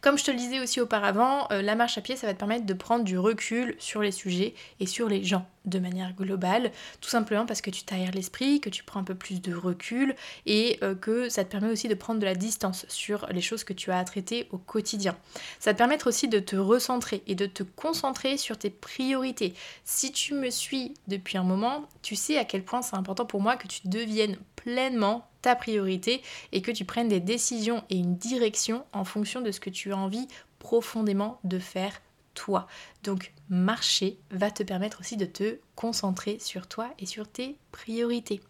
Comme 0.00 0.16
je 0.16 0.24
te 0.24 0.30
le 0.30 0.38
disais 0.38 0.60
aussi 0.60 0.80
auparavant, 0.80 1.46
euh, 1.52 1.60
la 1.60 1.74
marche 1.74 1.98
à 1.98 2.00
pied, 2.00 2.16
ça 2.16 2.26
va 2.26 2.32
te 2.32 2.38
permettre 2.38 2.64
de 2.64 2.72
prendre 2.72 3.04
du 3.04 3.18
recul 3.18 3.74
sur 3.78 4.00
les 4.00 4.12
sujets 4.12 4.54
et 4.78 4.86
sur 4.86 5.08
les 5.08 5.22
gens 5.24 5.46
de 5.66 5.78
manière 5.78 6.14
globale, 6.14 6.72
tout 7.02 7.10
simplement 7.10 7.44
parce 7.44 7.60
que 7.60 7.68
tu 7.68 7.82
t'aères 7.82 8.12
l'esprit, 8.12 8.60
que 8.60 8.70
tu 8.70 8.82
prends 8.82 9.00
un 9.00 9.04
peu 9.04 9.14
plus 9.14 9.42
de 9.42 9.54
recul 9.54 10.14
et 10.46 10.78
euh, 10.82 10.94
que 10.94 11.28
ça 11.28 11.44
te 11.44 11.50
permet 11.50 11.68
aussi 11.68 11.86
de 11.86 11.94
prendre 11.94 12.18
de 12.18 12.24
la 12.24 12.34
distance 12.34 12.86
sur 12.88 13.26
les 13.30 13.42
choses 13.42 13.62
que 13.62 13.74
tu 13.74 13.90
as 13.90 13.98
à 13.98 14.04
traiter 14.04 14.48
au 14.52 14.58
quotidien. 14.58 15.16
Ça 15.58 15.70
va 15.70 15.74
te 15.74 15.78
permettre 15.78 16.06
aussi 16.06 16.28
de 16.28 16.38
te 16.38 16.56
recentrer 16.56 17.22
et 17.26 17.34
de 17.34 17.44
te 17.44 17.62
concentrer 17.62 18.38
sur 18.38 18.56
tes 18.56 18.70
priorités. 18.70 19.52
Si 19.84 20.12
tu 20.12 20.32
me 20.32 20.48
suis 20.48 20.94
depuis 21.08 21.36
un 21.36 21.44
moment, 21.44 21.84
tu 22.00 22.16
sais 22.16 22.38
à 22.38 22.46
quel 22.46 22.64
point 22.64 22.80
c'est 22.80 22.96
important 22.96 23.26
pour 23.26 23.42
moi 23.42 23.56
que 23.56 23.68
tu 23.68 23.80
deviennes 23.86 24.38
pleinement 24.56 25.29
ta 25.42 25.56
priorité 25.56 26.22
et 26.52 26.62
que 26.62 26.70
tu 26.70 26.84
prennes 26.84 27.08
des 27.08 27.20
décisions 27.20 27.84
et 27.90 27.96
une 27.96 28.16
direction 28.16 28.84
en 28.92 29.04
fonction 29.04 29.40
de 29.40 29.50
ce 29.50 29.60
que 29.60 29.70
tu 29.70 29.92
as 29.92 29.96
envie 29.96 30.28
profondément 30.58 31.38
de 31.44 31.58
faire 31.58 32.00
toi. 32.34 32.66
Donc 33.02 33.32
marcher 33.48 34.18
va 34.30 34.50
te 34.50 34.62
permettre 34.62 35.00
aussi 35.00 35.16
de 35.16 35.26
te 35.26 35.58
concentrer 35.74 36.38
sur 36.38 36.66
toi 36.66 36.90
et 36.98 37.06
sur 37.06 37.28
tes 37.28 37.56
priorités. 37.72 38.40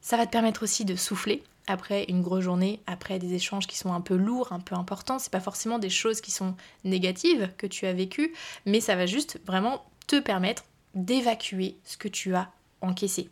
Ça 0.00 0.16
va 0.16 0.26
te 0.26 0.32
permettre 0.32 0.62
aussi 0.62 0.84
de 0.84 0.96
souffler 0.96 1.42
après 1.66 2.04
une 2.08 2.22
grosse 2.22 2.44
journée, 2.44 2.80
après 2.86 3.18
des 3.18 3.34
échanges 3.34 3.66
qui 3.66 3.76
sont 3.76 3.92
un 3.92 4.00
peu 4.00 4.16
lourds, 4.16 4.52
un 4.52 4.60
peu 4.60 4.74
importants. 4.74 5.18
C'est 5.18 5.32
pas 5.32 5.40
forcément 5.40 5.78
des 5.78 5.90
choses 5.90 6.20
qui 6.20 6.30
sont 6.30 6.54
négatives 6.84 7.50
que 7.58 7.66
tu 7.66 7.86
as 7.86 7.92
vécues, 7.92 8.34
mais 8.66 8.80
ça 8.80 8.96
va 8.96 9.06
juste 9.06 9.38
vraiment 9.44 9.84
te 10.06 10.18
permettre 10.18 10.64
d'évacuer 10.94 11.76
ce 11.84 11.96
que 11.96 12.08
tu 12.08 12.34
as 12.34 12.50
encaissé. 12.80 13.28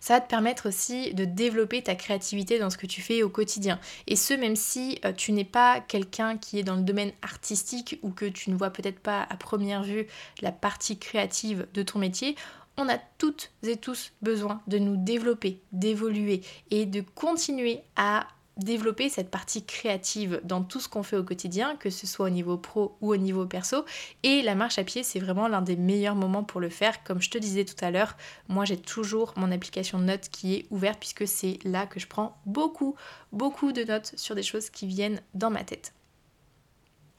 Ça 0.00 0.14
va 0.14 0.20
te 0.20 0.28
permettre 0.28 0.68
aussi 0.68 1.14
de 1.14 1.24
développer 1.24 1.82
ta 1.82 1.94
créativité 1.94 2.58
dans 2.58 2.70
ce 2.70 2.78
que 2.78 2.86
tu 2.86 3.02
fais 3.02 3.22
au 3.22 3.28
quotidien. 3.28 3.78
Et 4.06 4.16
ce, 4.16 4.34
même 4.34 4.56
si 4.56 4.98
euh, 5.04 5.12
tu 5.12 5.32
n'es 5.32 5.44
pas 5.44 5.80
quelqu'un 5.80 6.38
qui 6.38 6.58
est 6.58 6.62
dans 6.64 6.76
le 6.76 6.82
domaine 6.82 7.12
artistique 7.22 7.98
ou 8.02 8.10
que 8.10 8.24
tu 8.24 8.50
ne 8.50 8.56
vois 8.56 8.70
peut-être 8.70 9.00
pas 9.00 9.26
à 9.28 9.36
première 9.36 9.82
vue 9.82 10.06
la 10.40 10.52
partie 10.52 10.98
créative 10.98 11.66
de 11.74 11.82
ton 11.82 11.98
métier, 11.98 12.34
on 12.76 12.88
a 12.88 12.98
toutes 13.18 13.50
et 13.62 13.76
tous 13.76 14.12
besoin 14.22 14.62
de 14.66 14.78
nous 14.78 14.96
développer, 14.96 15.60
d'évoluer 15.72 16.40
et 16.70 16.86
de 16.86 17.02
continuer 17.14 17.80
à 17.96 18.26
développer 18.60 19.08
cette 19.08 19.30
partie 19.30 19.64
créative 19.64 20.40
dans 20.44 20.62
tout 20.62 20.80
ce 20.80 20.88
qu'on 20.88 21.02
fait 21.02 21.16
au 21.16 21.24
quotidien, 21.24 21.76
que 21.76 21.90
ce 21.90 22.06
soit 22.06 22.26
au 22.26 22.30
niveau 22.30 22.56
pro 22.56 22.96
ou 23.00 23.12
au 23.12 23.16
niveau 23.16 23.46
perso. 23.46 23.84
Et 24.22 24.42
la 24.42 24.54
marche 24.54 24.78
à 24.78 24.84
pied, 24.84 25.02
c'est 25.02 25.20
vraiment 25.20 25.48
l'un 25.48 25.62
des 25.62 25.76
meilleurs 25.76 26.14
moments 26.14 26.44
pour 26.44 26.60
le 26.60 26.68
faire. 26.68 27.02
Comme 27.04 27.20
je 27.20 27.30
te 27.30 27.38
disais 27.38 27.64
tout 27.64 27.82
à 27.84 27.90
l'heure, 27.90 28.16
moi 28.48 28.64
j'ai 28.64 28.76
toujours 28.76 29.32
mon 29.36 29.50
application 29.50 29.98
de 29.98 30.04
notes 30.04 30.28
qui 30.30 30.54
est 30.54 30.66
ouverte 30.70 30.98
puisque 31.00 31.26
c'est 31.26 31.58
là 31.64 31.86
que 31.86 32.00
je 32.00 32.06
prends 32.06 32.40
beaucoup, 32.46 32.94
beaucoup 33.32 33.72
de 33.72 33.84
notes 33.84 34.12
sur 34.16 34.34
des 34.34 34.42
choses 34.42 34.70
qui 34.70 34.86
viennent 34.86 35.20
dans 35.34 35.50
ma 35.50 35.64
tête. 35.64 35.92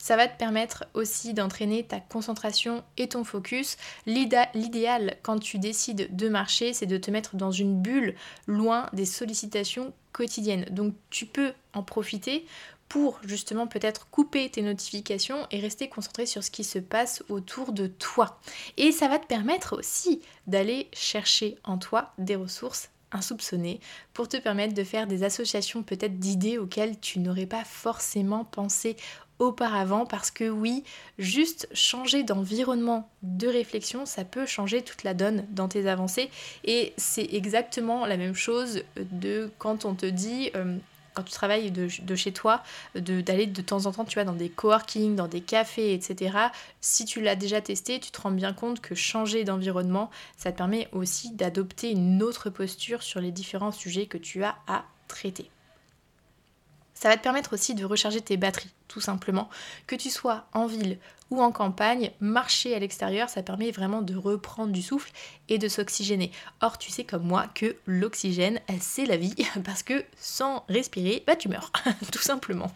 Ça 0.02 0.18
va 0.18 0.28
te 0.28 0.36
permettre 0.36 0.86
aussi 0.96 1.36
d'entraîner 1.36 1.84
ta 1.84 2.00
concentration 2.00 2.84
et 2.98 3.08
ton 3.08 3.24
focus. 3.24 3.78
L'idéal 4.08 5.16
quand 5.22 5.38
tu 5.38 5.60
décides 5.60 6.16
de 6.16 6.28
marcher, 6.28 6.74
c'est 6.74 6.88
de 6.88 6.98
te 6.98 7.12
mettre 7.12 7.36
dans 7.36 7.52
une 7.52 7.80
bulle 7.80 8.16
loin 8.48 8.90
des 8.94 9.06
sollicitations 9.06 9.94
quotidiennes. 10.12 10.66
Donc 10.72 10.96
tu 11.12 11.28
peux 11.28 11.54
en 11.74 11.84
profiter 11.84 12.48
pour 12.90 13.20
justement 13.24 13.68
peut-être 13.68 14.10
couper 14.10 14.50
tes 14.50 14.64
notifications 14.64 15.46
et 15.52 15.60
rester 15.60 15.88
concentré 15.88 16.26
sur 16.26 16.44
ce 16.44 16.50
qui 16.50 16.64
se 16.64 16.80
passe 16.80 17.24
autour 17.30 17.72
de 17.72 17.86
toi. 17.86 18.40
Et 18.78 18.92
ça 18.92 19.08
va 19.08 19.20
te 19.20 19.28
permettre 19.28 19.78
aussi 19.78 20.20
d'aller 20.48 20.90
chercher 20.94 21.60
en 21.64 21.78
toi 21.78 22.12
des 22.18 22.36
ressources 22.36 22.90
insoupçonnées 23.12 23.80
pour 24.14 24.28
te 24.28 24.38
permettre 24.38 24.74
de 24.74 24.84
faire 24.84 25.06
des 25.06 25.24
associations 25.24 25.84
peut-être 25.84 26.18
d'idées 26.18 26.58
auxquelles 26.58 27.00
tu 27.00 27.20
n'aurais 27.20 27.46
pas 27.46 27.64
forcément 27.64 28.46
pensé 28.46 28.96
auparavant 29.42 30.06
parce 30.06 30.30
que 30.30 30.48
oui, 30.48 30.84
juste 31.18 31.68
changer 31.74 32.24
d'environnement 32.24 33.10
de 33.24 33.48
réflexion, 33.48 34.06
ça 34.06 34.24
peut 34.24 34.46
changer 34.46 34.84
toute 34.84 35.04
la 35.04 35.16
donne 35.16 35.46
dans 35.50 35.68
tes 35.68 35.90
avancées 35.90 36.30
et 36.64 36.94
c'est 36.96 37.28
exactement 37.34 38.06
la 38.06 38.18
même 38.18 38.36
chose 38.36 38.84
de 38.98 39.50
quand 39.58 39.84
on 39.84 39.96
te 39.96 40.06
dit 40.06 40.52
euh, 40.56 40.78
quand 41.16 41.24
tu 41.24 41.32
travailles 41.32 41.72
de, 41.72 42.16
chez 42.16 42.32
toi, 42.32 42.64
d'aller 42.96 43.48
de, 43.48 43.62
temps 43.62 43.86
en 43.86 43.92
temps, 43.92 44.06
tu 44.06 44.14
vois, 44.14 44.24
dans 44.24 44.32
des 44.34 44.48
coworking, 44.48 45.16
dans 45.16 45.28
des 45.28 45.42
cafés, 45.42 45.94
etc. 45.94 46.38
Si 46.80 47.04
tu 47.04 47.20
l'as 47.20 47.36
déjà 47.36 47.60
testé, 47.60 48.00
tu 48.00 48.12
te 48.12 48.22
rends 48.22 48.32
bien 48.32 48.54
compte 48.54 48.80
que 48.80 48.96
changer 48.96 49.44
d'environnement, 49.44 50.10
ça 50.38 50.54
te 50.54 50.58
permet 50.58 50.88
aussi 50.94 51.32
d'adopter 51.32 51.92
une 51.92 52.24
autre 52.24 52.50
posture 52.50 53.04
sur 53.04 53.20
les 53.20 53.32
différents 53.32 53.74
sujets 53.74 54.06
que 54.06 54.18
tu 54.18 54.44
as 54.44 54.56
à 54.68 54.86
traiter. 55.10 55.50
Ça 57.02 57.10
va 57.10 57.18
te 57.18 57.24
permettre 57.24 57.54
aussi 57.54 57.74
de 57.74 57.84
recharger 57.84 58.22
tes 58.22 58.38
batteries, 58.38 58.70
tout 58.88 59.02
simplement. 59.02 59.50
Que 59.88 59.96
tu 59.96 60.12
sois 60.12 60.46
en 60.54 60.68
ville 60.68 61.00
ou 61.32 61.42
en 61.42 61.52
campagne, 61.52 62.12
marcher 62.20 62.76
à 62.76 62.80
l'extérieur, 62.80 63.28
ça 63.28 63.42
permet 63.42 63.72
vraiment 63.72 64.04
de 64.04 64.16
reprendre 64.16 64.72
du 64.72 64.84
souffle 64.84 65.12
et 65.50 65.58
de 65.58 65.68
s'oxygéner. 65.68 66.32
Or, 66.60 66.78
tu 66.78 66.92
sais 66.92 67.04
comme 67.04 67.24
moi 67.24 67.48
que 67.56 67.76
l'oxygène, 67.88 68.60
c'est 68.80 69.08
la 69.08 69.18
vie, 69.18 69.34
parce 69.64 69.82
que 69.82 70.06
sans 70.20 70.64
respirer, 70.70 71.24
bah 71.26 71.36
tu 71.36 71.50
meurs, 71.50 71.72
tout 72.12 72.22
simplement. 72.22 72.72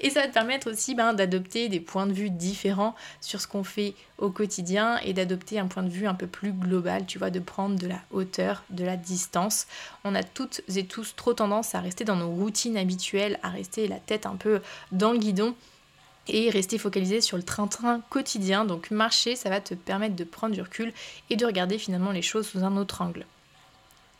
Et 0.00 0.10
ça 0.10 0.20
va 0.22 0.28
te 0.28 0.32
permettre 0.32 0.70
aussi 0.70 0.94
ben, 0.94 1.12
d'adopter 1.12 1.68
des 1.68 1.80
points 1.80 2.06
de 2.06 2.12
vue 2.12 2.30
différents 2.30 2.94
sur 3.20 3.40
ce 3.40 3.46
qu'on 3.46 3.64
fait 3.64 3.94
au 4.18 4.30
quotidien 4.30 4.98
et 4.98 5.12
d'adopter 5.12 5.58
un 5.58 5.66
point 5.66 5.82
de 5.82 5.88
vue 5.88 6.06
un 6.06 6.14
peu 6.14 6.26
plus 6.26 6.52
global, 6.52 7.06
tu 7.06 7.18
vois, 7.18 7.30
de 7.30 7.40
prendre 7.40 7.78
de 7.78 7.86
la 7.86 8.00
hauteur, 8.10 8.64
de 8.70 8.84
la 8.84 8.96
distance. 8.96 9.66
On 10.04 10.14
a 10.14 10.22
toutes 10.22 10.62
et 10.74 10.84
tous 10.84 11.14
trop 11.16 11.32
tendance 11.32 11.74
à 11.74 11.80
rester 11.80 12.04
dans 12.04 12.16
nos 12.16 12.30
routines 12.30 12.76
habituelles, 12.76 13.38
à 13.42 13.48
rester 13.48 13.88
la 13.88 13.98
tête 13.98 14.26
un 14.26 14.36
peu 14.36 14.60
dans 14.92 15.12
le 15.12 15.18
guidon 15.18 15.54
et 16.28 16.50
rester 16.50 16.78
focalisé 16.78 17.20
sur 17.20 17.36
le 17.36 17.42
train-train 17.42 18.00
quotidien. 18.10 18.64
Donc 18.64 18.90
marcher, 18.90 19.36
ça 19.36 19.50
va 19.50 19.60
te 19.60 19.74
permettre 19.74 20.16
de 20.16 20.24
prendre 20.24 20.54
du 20.54 20.62
recul 20.62 20.92
et 21.28 21.36
de 21.36 21.46
regarder 21.46 21.78
finalement 21.78 22.12
les 22.12 22.22
choses 22.22 22.48
sous 22.48 22.64
un 22.64 22.76
autre 22.76 23.02
angle. 23.02 23.24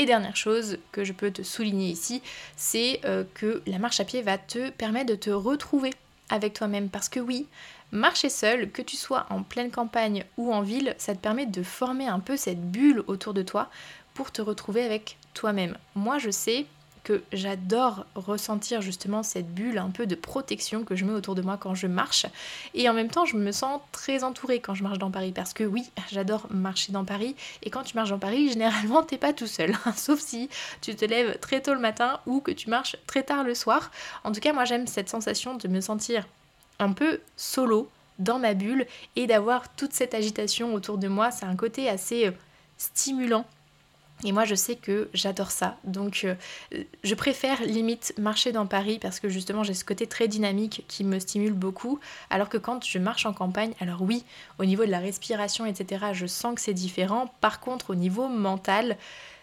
Et 0.00 0.06
dernière 0.06 0.34
chose 0.34 0.78
que 0.92 1.04
je 1.04 1.12
peux 1.12 1.30
te 1.30 1.42
souligner 1.42 1.90
ici, 1.90 2.22
c'est 2.56 3.02
euh, 3.04 3.22
que 3.34 3.60
la 3.66 3.78
marche 3.78 4.00
à 4.00 4.06
pied 4.06 4.22
va 4.22 4.38
te 4.38 4.70
permettre 4.70 5.10
de 5.10 5.14
te 5.14 5.28
retrouver 5.28 5.90
avec 6.30 6.54
toi-même. 6.54 6.88
Parce 6.88 7.10
que 7.10 7.20
oui, 7.20 7.46
marcher 7.92 8.30
seul, 8.30 8.70
que 8.70 8.80
tu 8.80 8.96
sois 8.96 9.26
en 9.28 9.42
pleine 9.42 9.70
campagne 9.70 10.24
ou 10.38 10.54
en 10.54 10.62
ville, 10.62 10.94
ça 10.96 11.14
te 11.14 11.20
permet 11.20 11.44
de 11.44 11.62
former 11.62 12.06
un 12.06 12.18
peu 12.18 12.38
cette 12.38 12.70
bulle 12.70 13.04
autour 13.08 13.34
de 13.34 13.42
toi 13.42 13.68
pour 14.14 14.32
te 14.32 14.40
retrouver 14.40 14.82
avec 14.84 15.18
toi-même. 15.34 15.76
Moi, 15.94 16.16
je 16.16 16.30
sais 16.30 16.64
que 17.04 17.22
j'adore 17.32 18.06
ressentir 18.14 18.82
justement 18.82 19.22
cette 19.22 19.52
bulle 19.52 19.78
un 19.78 19.90
peu 19.90 20.06
de 20.06 20.14
protection 20.14 20.84
que 20.84 20.96
je 20.96 21.04
mets 21.04 21.12
autour 21.12 21.34
de 21.34 21.42
moi 21.42 21.56
quand 21.56 21.74
je 21.74 21.86
marche. 21.86 22.26
Et 22.74 22.88
en 22.88 22.94
même 22.94 23.08
temps, 23.08 23.24
je 23.24 23.36
me 23.36 23.52
sens 23.52 23.80
très 23.92 24.24
entourée 24.24 24.60
quand 24.60 24.74
je 24.74 24.82
marche 24.82 24.98
dans 24.98 25.10
Paris 25.10 25.32
parce 25.32 25.52
que 25.52 25.64
oui, 25.64 25.90
j'adore 26.10 26.46
marcher 26.50 26.92
dans 26.92 27.04
Paris. 27.04 27.34
Et 27.62 27.70
quand 27.70 27.82
tu 27.82 27.96
marches 27.96 28.10
dans 28.10 28.18
Paris, 28.18 28.50
généralement, 28.50 29.02
t'es 29.02 29.18
pas 29.18 29.32
tout 29.32 29.46
seul. 29.46 29.74
Sauf 29.96 30.20
si 30.20 30.48
tu 30.80 30.94
te 30.94 31.04
lèves 31.04 31.38
très 31.38 31.60
tôt 31.60 31.74
le 31.74 31.80
matin 31.80 32.20
ou 32.26 32.40
que 32.40 32.50
tu 32.50 32.70
marches 32.70 32.96
très 33.06 33.22
tard 33.22 33.44
le 33.44 33.54
soir. 33.54 33.90
En 34.24 34.32
tout 34.32 34.40
cas, 34.40 34.52
moi, 34.52 34.64
j'aime 34.64 34.86
cette 34.86 35.08
sensation 35.08 35.56
de 35.56 35.68
me 35.68 35.80
sentir 35.80 36.26
un 36.78 36.92
peu 36.92 37.20
solo 37.36 37.88
dans 38.18 38.38
ma 38.38 38.54
bulle 38.54 38.86
et 39.16 39.26
d'avoir 39.26 39.68
toute 39.74 39.92
cette 39.92 40.14
agitation 40.14 40.74
autour 40.74 40.98
de 40.98 41.08
moi. 41.08 41.30
C'est 41.30 41.46
un 41.46 41.56
côté 41.56 41.88
assez 41.88 42.26
euh, 42.26 42.32
stimulant 42.76 43.46
et 44.24 44.32
moi, 44.32 44.44
je 44.44 44.54
sais 44.54 44.76
que 44.76 45.08
j'adore 45.14 45.50
ça. 45.50 45.76
Donc, 45.84 46.24
euh, 46.24 46.34
je 47.02 47.14
préfère 47.14 47.62
limite 47.62 48.14
marcher 48.18 48.52
dans 48.52 48.66
Paris 48.66 48.98
parce 49.00 49.20
que 49.20 49.28
justement, 49.28 49.64
j'ai 49.64 49.74
ce 49.74 49.84
côté 49.84 50.06
très 50.06 50.28
dynamique 50.28 50.84
qui 50.88 51.04
me 51.04 51.18
stimule 51.18 51.54
beaucoup. 51.54 51.98
Alors 52.28 52.48
que 52.48 52.58
quand 52.58 52.84
je 52.84 52.98
marche 52.98 53.24
en 53.26 53.32
campagne, 53.32 53.72
alors 53.80 54.02
oui, 54.02 54.24
au 54.58 54.64
niveau 54.64 54.84
de 54.84 54.90
la 54.90 54.98
respiration, 54.98 55.64
etc., 55.64 56.06
je 56.12 56.26
sens 56.26 56.54
que 56.54 56.60
c'est 56.60 56.74
différent. 56.74 57.32
Par 57.40 57.60
contre, 57.60 57.90
au 57.90 57.94
niveau 57.94 58.28
mental, 58.28 58.96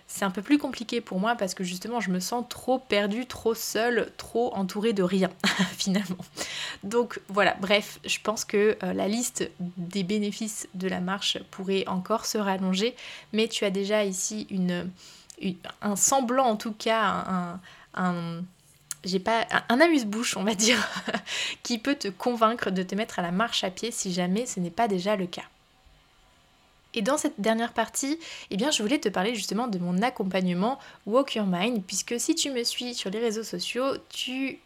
c'est 0.07 0.23
un 0.23 0.31
peu 0.31 0.41
plus 0.41 0.57
compliqué 0.57 1.01
pour 1.01 1.19
moi 1.19 1.35
parce 1.35 1.53
que 1.53 1.63
justement 1.63 1.99
je 1.99 2.09
me 2.11 2.19
sens 2.19 2.45
trop 2.47 2.79
perdue, 2.79 3.25
trop 3.25 3.53
seule, 3.53 4.11
trop 4.17 4.53
entourée 4.55 4.93
de 4.93 5.03
rien 5.03 5.29
finalement. 5.77 6.17
Donc 6.83 7.19
voilà, 7.27 7.55
bref, 7.59 7.99
je 8.05 8.17
pense 8.23 8.45
que 8.45 8.77
euh, 8.83 8.93
la 8.93 9.07
liste 9.07 9.49
des 9.59 10.03
bénéfices 10.03 10.67
de 10.73 10.87
la 10.87 11.01
marche 11.01 11.37
pourrait 11.51 11.85
encore 11.87 12.25
se 12.25 12.37
rallonger, 12.37 12.95
mais 13.33 13.47
tu 13.47 13.65
as 13.65 13.69
déjà 13.69 14.05
ici 14.05 14.47
une, 14.49 14.89
un 15.81 15.95
semblant 15.95 16.45
en 16.45 16.55
tout 16.55 16.73
cas, 16.73 17.03
un, 17.03 17.59
un 17.93 18.43
j'ai 19.03 19.19
pas 19.19 19.45
un 19.69 19.79
amuse-bouche, 19.79 20.37
on 20.37 20.43
va 20.43 20.55
dire, 20.55 20.77
qui 21.63 21.77
peut 21.77 21.95
te 21.95 22.07
convaincre 22.07 22.71
de 22.71 22.83
te 22.83 22.95
mettre 22.95 23.19
à 23.19 23.21
la 23.21 23.31
marche 23.31 23.63
à 23.63 23.69
pied 23.69 23.91
si 23.91 24.13
jamais 24.13 24.45
ce 24.45 24.59
n'est 24.59 24.69
pas 24.69 24.87
déjà 24.87 25.15
le 25.15 25.27
cas. 25.27 25.43
Et 26.97 27.03
dans 27.03 27.19
cette 27.19 27.39
dernière 27.39 27.73
partie, 27.73 28.17
eh 28.49 28.57
bien, 28.57 28.71
je 28.71 28.81
voulais 28.81 28.97
te 28.97 29.07
parler 29.07 29.35
justement 29.35 29.67
de 29.67 29.77
mon 29.77 30.01
accompagnement 30.01 30.79
Walk 31.05 31.35
Your 31.35 31.45
Mind, 31.45 31.83
puisque 31.85 32.19
si 32.19 32.33
tu 32.33 32.49
me 32.49 32.63
suis 32.63 32.95
sur 32.95 33.11
les 33.11 33.19
réseaux 33.19 33.43
sociaux, 33.43 33.97
tu 34.09 34.57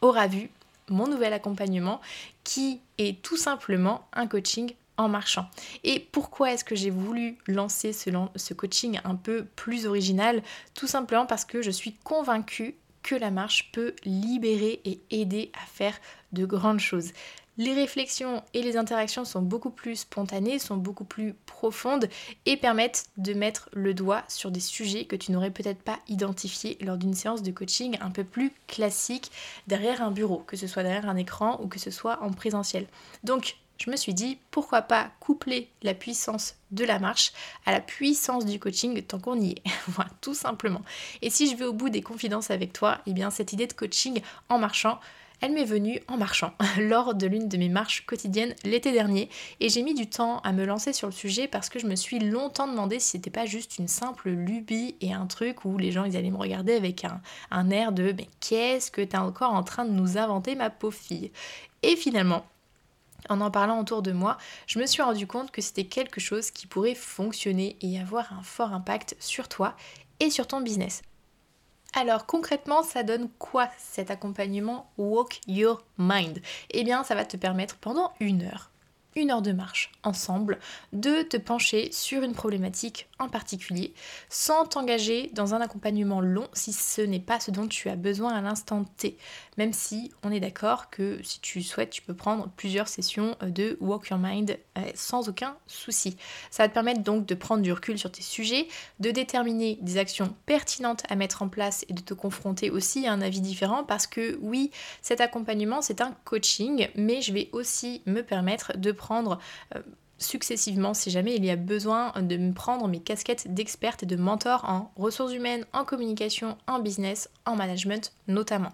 auras 0.00 0.28
vu 0.28 0.48
mon 0.88 1.08
nouvel 1.08 1.32
accompagnement 1.32 2.00
qui 2.44 2.78
est 2.98 3.20
tout 3.20 3.36
simplement 3.36 4.06
un 4.12 4.28
coaching 4.28 4.72
en 4.96 5.08
marchant. 5.08 5.50
Et 5.82 5.98
pourquoi 5.98 6.52
est-ce 6.52 6.64
que 6.64 6.76
j'ai 6.76 6.90
voulu 6.90 7.36
lancer 7.48 7.92
ce, 7.92 8.10
ce 8.36 8.54
coaching 8.54 9.00
un 9.02 9.16
peu 9.16 9.44
plus 9.56 9.86
original? 9.86 10.44
Tout 10.74 10.86
simplement 10.86 11.26
parce 11.26 11.44
que 11.44 11.62
je 11.62 11.72
suis 11.72 11.94
convaincue 12.04 12.76
que 13.02 13.14
la 13.14 13.30
marche 13.30 13.70
peut 13.72 13.94
libérer 14.04 14.80
et 14.84 15.00
aider 15.10 15.50
à 15.54 15.66
faire 15.66 15.98
de 16.32 16.44
grandes 16.44 16.80
choses. 16.80 17.12
Les 17.60 17.74
réflexions 17.74 18.42
et 18.54 18.62
les 18.62 18.78
interactions 18.78 19.26
sont 19.26 19.42
beaucoup 19.42 19.68
plus 19.68 19.96
spontanées, 19.96 20.58
sont 20.58 20.78
beaucoup 20.78 21.04
plus 21.04 21.34
profondes 21.44 22.08
et 22.46 22.56
permettent 22.56 23.10
de 23.18 23.34
mettre 23.34 23.68
le 23.74 23.92
doigt 23.92 24.24
sur 24.28 24.50
des 24.50 24.60
sujets 24.60 25.04
que 25.04 25.14
tu 25.14 25.30
n'aurais 25.30 25.50
peut-être 25.50 25.82
pas 25.82 25.98
identifiés 26.08 26.78
lors 26.80 26.96
d'une 26.96 27.12
séance 27.12 27.42
de 27.42 27.50
coaching 27.50 27.98
un 28.00 28.10
peu 28.10 28.24
plus 28.24 28.52
classique 28.66 29.30
derrière 29.66 30.00
un 30.00 30.10
bureau, 30.10 30.38
que 30.46 30.56
ce 30.56 30.66
soit 30.66 30.82
derrière 30.82 31.08
un 31.08 31.16
écran 31.16 31.60
ou 31.62 31.66
que 31.66 31.78
ce 31.78 31.90
soit 31.90 32.22
en 32.22 32.30
présentiel. 32.30 32.86
Donc, 33.24 33.56
je 33.80 33.90
me 33.90 33.96
suis 33.96 34.14
dit 34.14 34.38
pourquoi 34.50 34.82
pas 34.82 35.10
coupler 35.20 35.70
la 35.82 35.94
puissance 35.94 36.56
de 36.70 36.84
la 36.84 36.98
marche 36.98 37.32
à 37.64 37.72
la 37.72 37.80
puissance 37.80 38.44
du 38.44 38.58
coaching 38.58 39.02
tant 39.02 39.18
qu'on 39.18 39.40
y 39.40 39.52
est. 39.52 39.62
voilà, 39.88 40.10
tout 40.20 40.34
simplement. 40.34 40.82
Et 41.22 41.30
si 41.30 41.50
je 41.50 41.56
vais 41.56 41.64
au 41.64 41.72
bout 41.72 41.88
des 41.88 42.02
confidences 42.02 42.50
avec 42.50 42.72
toi, 42.72 42.98
eh 43.06 43.12
bien 43.12 43.30
cette 43.30 43.52
idée 43.52 43.66
de 43.66 43.72
coaching 43.72 44.20
en 44.50 44.58
marchant, 44.58 45.00
elle 45.40 45.52
m'est 45.52 45.64
venue 45.64 46.00
en 46.08 46.18
marchant 46.18 46.52
lors 46.78 47.14
de 47.14 47.26
l'une 47.26 47.48
de 47.48 47.56
mes 47.56 47.70
marches 47.70 48.04
quotidiennes 48.04 48.54
l'été 48.64 48.92
dernier 48.92 49.30
et 49.60 49.70
j'ai 49.70 49.82
mis 49.82 49.94
du 49.94 50.06
temps 50.06 50.40
à 50.40 50.52
me 50.52 50.66
lancer 50.66 50.92
sur 50.92 51.08
le 51.08 51.14
sujet 51.14 51.48
parce 51.48 51.70
que 51.70 51.78
je 51.78 51.86
me 51.86 51.96
suis 51.96 52.18
longtemps 52.18 52.68
demandé 52.68 53.00
si 53.00 53.12
c'était 53.12 53.30
pas 53.30 53.46
juste 53.46 53.78
une 53.78 53.88
simple 53.88 54.28
lubie 54.28 54.96
et 55.00 55.14
un 55.14 55.26
truc 55.26 55.64
où 55.64 55.78
les 55.78 55.90
gens 55.90 56.04
ils 56.04 56.18
allaient 56.18 56.30
me 56.30 56.36
regarder 56.36 56.74
avec 56.74 57.06
un, 57.06 57.22
un 57.50 57.70
air 57.70 57.92
de 57.92 58.12
mais 58.12 58.28
qu'est-ce 58.40 58.90
que 58.90 59.00
t'es 59.00 59.16
encore 59.16 59.54
en 59.54 59.62
train 59.62 59.86
de 59.86 59.92
nous 59.92 60.18
inventer 60.18 60.54
ma 60.54 60.68
pauvre 60.68 60.98
fille? 60.98 61.32
Et 61.82 61.96
finalement, 61.96 62.44
en 63.28 63.40
en 63.40 63.50
parlant 63.50 63.80
autour 63.80 64.02
de 64.02 64.12
moi, 64.12 64.38
je 64.66 64.78
me 64.78 64.86
suis 64.86 65.02
rendu 65.02 65.26
compte 65.26 65.50
que 65.50 65.62
c'était 65.62 65.84
quelque 65.84 66.20
chose 66.20 66.50
qui 66.50 66.66
pourrait 66.66 66.94
fonctionner 66.94 67.76
et 67.80 67.98
avoir 68.00 68.32
un 68.32 68.42
fort 68.42 68.72
impact 68.72 69.16
sur 69.18 69.48
toi 69.48 69.74
et 70.20 70.30
sur 70.30 70.46
ton 70.46 70.60
business. 70.60 71.02
Alors 71.94 72.26
concrètement, 72.26 72.82
ça 72.82 73.02
donne 73.02 73.28
quoi 73.38 73.68
cet 73.78 74.10
accompagnement 74.10 74.90
Walk 74.96 75.40
Your 75.48 75.82
Mind? 75.98 76.40
Eh 76.70 76.84
bien, 76.84 77.02
ça 77.02 77.14
va 77.14 77.24
te 77.24 77.36
permettre 77.36 77.76
pendant 77.76 78.12
une 78.20 78.42
heure 78.42 78.70
une 79.16 79.30
heure 79.30 79.42
de 79.42 79.52
marche 79.52 79.90
ensemble, 80.02 80.58
de 80.92 81.22
te 81.22 81.36
pencher 81.36 81.90
sur 81.92 82.22
une 82.22 82.32
problématique 82.32 83.08
en 83.18 83.28
particulier, 83.28 83.92
sans 84.28 84.64
t'engager 84.64 85.30
dans 85.34 85.54
un 85.54 85.60
accompagnement 85.60 86.20
long 86.20 86.48
si 86.52 86.72
ce 86.72 87.02
n'est 87.02 87.20
pas 87.20 87.40
ce 87.40 87.50
dont 87.50 87.66
tu 87.66 87.88
as 87.88 87.96
besoin 87.96 88.32
à 88.32 88.40
l'instant 88.40 88.84
T. 88.96 89.16
Même 89.58 89.72
si 89.72 90.12
on 90.22 90.30
est 90.30 90.40
d'accord 90.40 90.90
que 90.90 91.20
si 91.22 91.40
tu 91.40 91.62
souhaites, 91.62 91.90
tu 91.90 92.02
peux 92.02 92.14
prendre 92.14 92.48
plusieurs 92.56 92.88
sessions 92.88 93.36
euh, 93.42 93.50
de 93.50 93.76
Walk 93.80 94.08
Your 94.08 94.18
Mind 94.18 94.58
sans 94.94 95.28
aucun 95.28 95.56
souci. 95.66 96.16
Ça 96.50 96.62
va 96.62 96.68
te 96.68 96.74
permettre 96.74 97.02
donc 97.02 97.26
de 97.26 97.34
prendre 97.34 97.62
du 97.62 97.72
recul 97.72 97.98
sur 97.98 98.10
tes 98.10 98.22
sujets, 98.22 98.68
de 98.98 99.10
déterminer 99.10 99.78
des 99.80 99.98
actions 99.98 100.34
pertinentes 100.46 101.02
à 101.08 101.16
mettre 101.16 101.42
en 101.42 101.48
place 101.48 101.84
et 101.88 101.92
de 101.92 102.00
te 102.00 102.14
confronter 102.14 102.70
aussi 102.70 103.06
à 103.06 103.12
un 103.12 103.20
avis 103.20 103.40
différent 103.40 103.84
parce 103.84 104.06
que 104.06 104.38
oui, 104.42 104.70
cet 105.02 105.20
accompagnement 105.20 105.82
c'est 105.82 106.00
un 106.00 106.14
coaching, 106.24 106.88
mais 106.94 107.22
je 107.22 107.32
vais 107.32 107.48
aussi 107.52 108.02
me 108.06 108.22
permettre 108.22 108.76
de 108.76 108.92
prendre 108.92 109.38
euh, 109.74 109.80
successivement 110.20 110.94
si 110.94 111.10
jamais 111.10 111.34
il 111.34 111.44
y 111.44 111.50
a 111.50 111.56
besoin 111.56 112.12
de 112.20 112.36
me 112.36 112.52
prendre 112.52 112.86
mes 112.86 113.00
casquettes 113.00 113.52
d'experte 113.52 114.02
et 114.04 114.06
de 114.06 114.16
mentor 114.16 114.64
en 114.66 114.92
ressources 114.96 115.32
humaines, 115.32 115.64
en 115.72 115.84
communication, 115.84 116.56
en 116.66 116.78
business, 116.78 117.28
en 117.46 117.56
management 117.56 118.12
notamment. 118.28 118.72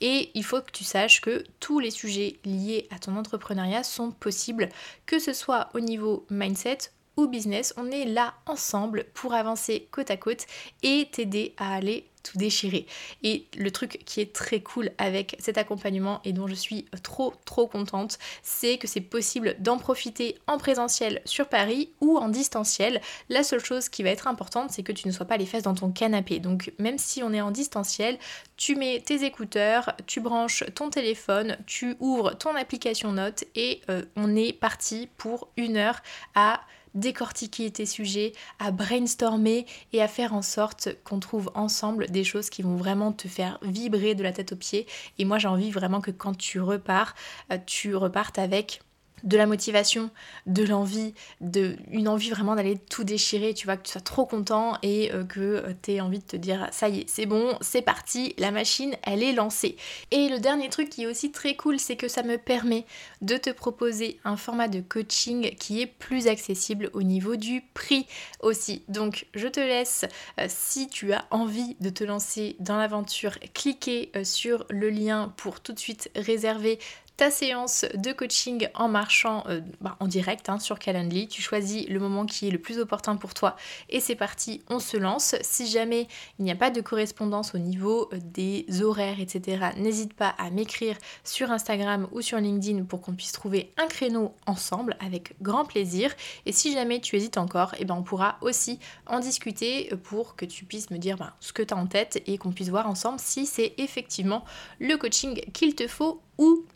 Et 0.00 0.30
il 0.34 0.44
faut 0.44 0.60
que 0.60 0.72
tu 0.72 0.84
saches 0.84 1.20
que 1.20 1.44
tous 1.60 1.78
les 1.78 1.90
sujets 1.90 2.38
liés 2.44 2.86
à 2.90 2.98
ton 2.98 3.16
entrepreneuriat 3.16 3.84
sont 3.84 4.10
possibles, 4.10 4.68
que 5.06 5.18
ce 5.18 5.32
soit 5.32 5.68
au 5.74 5.80
niveau 5.80 6.26
mindset 6.30 6.90
ou 7.16 7.26
business, 7.26 7.74
on 7.76 7.90
est 7.90 8.04
là 8.04 8.34
ensemble 8.46 9.04
pour 9.12 9.34
avancer 9.34 9.88
côte 9.90 10.10
à 10.10 10.16
côte 10.16 10.46
et 10.82 11.08
t'aider 11.10 11.54
à 11.56 11.74
aller 11.74 12.06
tout 12.28 12.38
déchirer. 12.38 12.86
Et 13.22 13.46
le 13.56 13.70
truc 13.70 14.02
qui 14.04 14.20
est 14.20 14.32
très 14.32 14.60
cool 14.60 14.90
avec 14.98 15.36
cet 15.38 15.58
accompagnement 15.58 16.20
et 16.24 16.32
dont 16.32 16.46
je 16.46 16.54
suis 16.54 16.86
trop 17.02 17.34
trop 17.44 17.66
contente, 17.66 18.18
c'est 18.42 18.78
que 18.78 18.86
c'est 18.86 19.00
possible 19.00 19.56
d'en 19.58 19.78
profiter 19.78 20.38
en 20.46 20.58
présentiel 20.58 21.20
sur 21.24 21.48
Paris 21.48 21.90
ou 22.00 22.18
en 22.18 22.28
distanciel. 22.28 23.00
La 23.28 23.42
seule 23.42 23.64
chose 23.64 23.88
qui 23.88 24.02
va 24.02 24.10
être 24.10 24.26
importante, 24.26 24.70
c'est 24.70 24.82
que 24.82 24.92
tu 24.92 25.08
ne 25.08 25.12
sois 25.12 25.26
pas 25.26 25.36
les 25.36 25.46
fesses 25.46 25.62
dans 25.62 25.74
ton 25.74 25.90
canapé. 25.90 26.38
Donc 26.38 26.72
même 26.78 26.98
si 26.98 27.22
on 27.22 27.32
est 27.32 27.40
en 27.40 27.50
distanciel, 27.50 28.18
tu 28.56 28.74
mets 28.76 29.00
tes 29.00 29.24
écouteurs, 29.24 29.94
tu 30.06 30.20
branches 30.20 30.64
ton 30.74 30.90
téléphone, 30.90 31.56
tu 31.66 31.96
ouvres 32.00 32.36
ton 32.36 32.54
application 32.54 33.12
notes 33.12 33.44
et 33.54 33.80
euh, 33.88 34.02
on 34.16 34.36
est 34.36 34.52
parti 34.52 35.08
pour 35.16 35.48
une 35.56 35.76
heure 35.76 36.00
à 36.34 36.60
décortiquer 36.94 37.70
tes 37.70 37.86
sujets, 37.86 38.32
à 38.58 38.70
brainstormer 38.70 39.66
et 39.92 40.02
à 40.02 40.08
faire 40.08 40.34
en 40.34 40.42
sorte 40.42 40.88
qu'on 41.04 41.20
trouve 41.20 41.50
ensemble 41.54 42.06
des 42.10 42.24
choses 42.24 42.50
qui 42.50 42.62
vont 42.62 42.76
vraiment 42.76 43.12
te 43.12 43.28
faire 43.28 43.58
vibrer 43.62 44.14
de 44.14 44.22
la 44.22 44.32
tête 44.32 44.52
aux 44.52 44.56
pieds. 44.56 44.86
Et 45.18 45.24
moi 45.24 45.38
j'ai 45.38 45.48
envie 45.48 45.70
vraiment 45.70 46.00
que 46.00 46.10
quand 46.10 46.36
tu 46.36 46.60
repars, 46.60 47.14
euh, 47.52 47.58
tu 47.66 47.94
repartes 47.94 48.38
avec 48.38 48.80
de 49.24 49.36
la 49.36 49.46
motivation, 49.46 50.10
de 50.46 50.64
l'envie, 50.64 51.14
de 51.40 51.76
une 51.90 52.08
envie 52.08 52.30
vraiment 52.30 52.54
d'aller 52.54 52.78
tout 52.78 53.04
déchirer, 53.04 53.54
tu 53.54 53.66
vois, 53.66 53.76
que 53.76 53.82
tu 53.82 53.92
sois 53.92 54.00
trop 54.00 54.26
content 54.26 54.76
et 54.82 55.12
euh, 55.12 55.24
que 55.24 55.40
euh, 55.40 55.72
tu 55.82 55.92
aies 55.92 56.00
envie 56.00 56.18
de 56.18 56.24
te 56.24 56.36
dire 56.36 56.68
ça 56.72 56.88
y 56.88 57.00
est, 57.00 57.08
c'est 57.08 57.26
bon, 57.26 57.56
c'est 57.60 57.82
parti, 57.82 58.34
la 58.38 58.50
machine, 58.50 58.94
elle 59.02 59.22
est 59.22 59.32
lancée. 59.32 59.76
Et 60.10 60.28
le 60.28 60.38
dernier 60.38 60.68
truc 60.68 60.90
qui 60.90 61.04
est 61.04 61.06
aussi 61.06 61.32
très 61.32 61.56
cool, 61.56 61.78
c'est 61.78 61.96
que 61.96 62.08
ça 62.08 62.22
me 62.22 62.38
permet 62.38 62.84
de 63.22 63.36
te 63.36 63.50
proposer 63.50 64.20
un 64.24 64.36
format 64.36 64.68
de 64.68 64.80
coaching 64.80 65.54
qui 65.56 65.80
est 65.82 65.86
plus 65.86 66.26
accessible 66.28 66.90
au 66.92 67.02
niveau 67.02 67.36
du 67.36 67.62
prix 67.74 68.06
aussi. 68.40 68.82
Donc, 68.88 69.26
je 69.34 69.48
te 69.48 69.60
laisse 69.60 70.04
euh, 70.40 70.46
si 70.48 70.88
tu 70.88 71.12
as 71.12 71.24
envie 71.30 71.76
de 71.80 71.90
te 71.90 72.04
lancer 72.04 72.56
dans 72.60 72.76
l'aventure, 72.76 73.38
cliquer 73.54 74.10
sur 74.22 74.64
le 74.70 74.90
lien 74.90 75.32
pour 75.36 75.60
tout 75.60 75.72
de 75.72 75.78
suite 75.78 76.10
réserver 76.16 76.78
ta 77.18 77.32
séance 77.32 77.84
de 77.94 78.12
coaching 78.12 78.68
en 78.74 78.86
marchant 78.86 79.42
euh, 79.48 79.60
bah, 79.80 79.96
en 79.98 80.06
direct 80.06 80.48
hein, 80.48 80.60
sur 80.60 80.78
Calendly. 80.78 81.26
Tu 81.26 81.42
choisis 81.42 81.88
le 81.88 81.98
moment 81.98 82.24
qui 82.26 82.46
est 82.46 82.50
le 82.52 82.60
plus 82.60 82.78
opportun 82.78 83.16
pour 83.16 83.34
toi 83.34 83.56
et 83.90 83.98
c'est 83.98 84.14
parti, 84.14 84.62
on 84.70 84.78
se 84.78 84.96
lance. 84.96 85.34
Si 85.42 85.66
jamais 85.66 86.06
il 86.38 86.44
n'y 86.44 86.52
a 86.52 86.54
pas 86.54 86.70
de 86.70 86.80
correspondance 86.80 87.56
au 87.56 87.58
niveau 87.58 88.08
euh, 88.12 88.20
des 88.22 88.66
horaires, 88.82 89.18
etc., 89.18 89.70
n'hésite 89.76 90.14
pas 90.14 90.28
à 90.38 90.50
m'écrire 90.50 90.96
sur 91.24 91.50
Instagram 91.50 92.06
ou 92.12 92.22
sur 92.22 92.38
LinkedIn 92.38 92.84
pour 92.84 93.00
qu'on 93.00 93.14
puisse 93.14 93.32
trouver 93.32 93.72
un 93.78 93.88
créneau 93.88 94.32
ensemble 94.46 94.96
avec 95.00 95.34
grand 95.42 95.64
plaisir. 95.64 96.14
Et 96.46 96.52
si 96.52 96.72
jamais 96.72 97.00
tu 97.00 97.16
hésites 97.16 97.36
encore, 97.36 97.74
eh 97.80 97.84
ben 97.84 97.96
on 97.96 98.04
pourra 98.04 98.38
aussi 98.42 98.78
en 99.08 99.18
discuter 99.18 99.92
pour 100.04 100.36
que 100.36 100.44
tu 100.44 100.64
puisses 100.64 100.90
me 100.90 100.98
dire 100.98 101.16
ben, 101.16 101.32
ce 101.40 101.52
que 101.52 101.64
tu 101.64 101.74
as 101.74 101.76
en 101.76 101.88
tête 101.88 102.22
et 102.28 102.38
qu'on 102.38 102.52
puisse 102.52 102.68
voir 102.68 102.88
ensemble 102.88 103.18
si 103.18 103.44
c'est 103.44 103.74
effectivement 103.78 104.44
le 104.78 104.96
coaching 104.96 105.40
qu'il 105.52 105.74
te 105.74 105.88
faut 105.88 106.22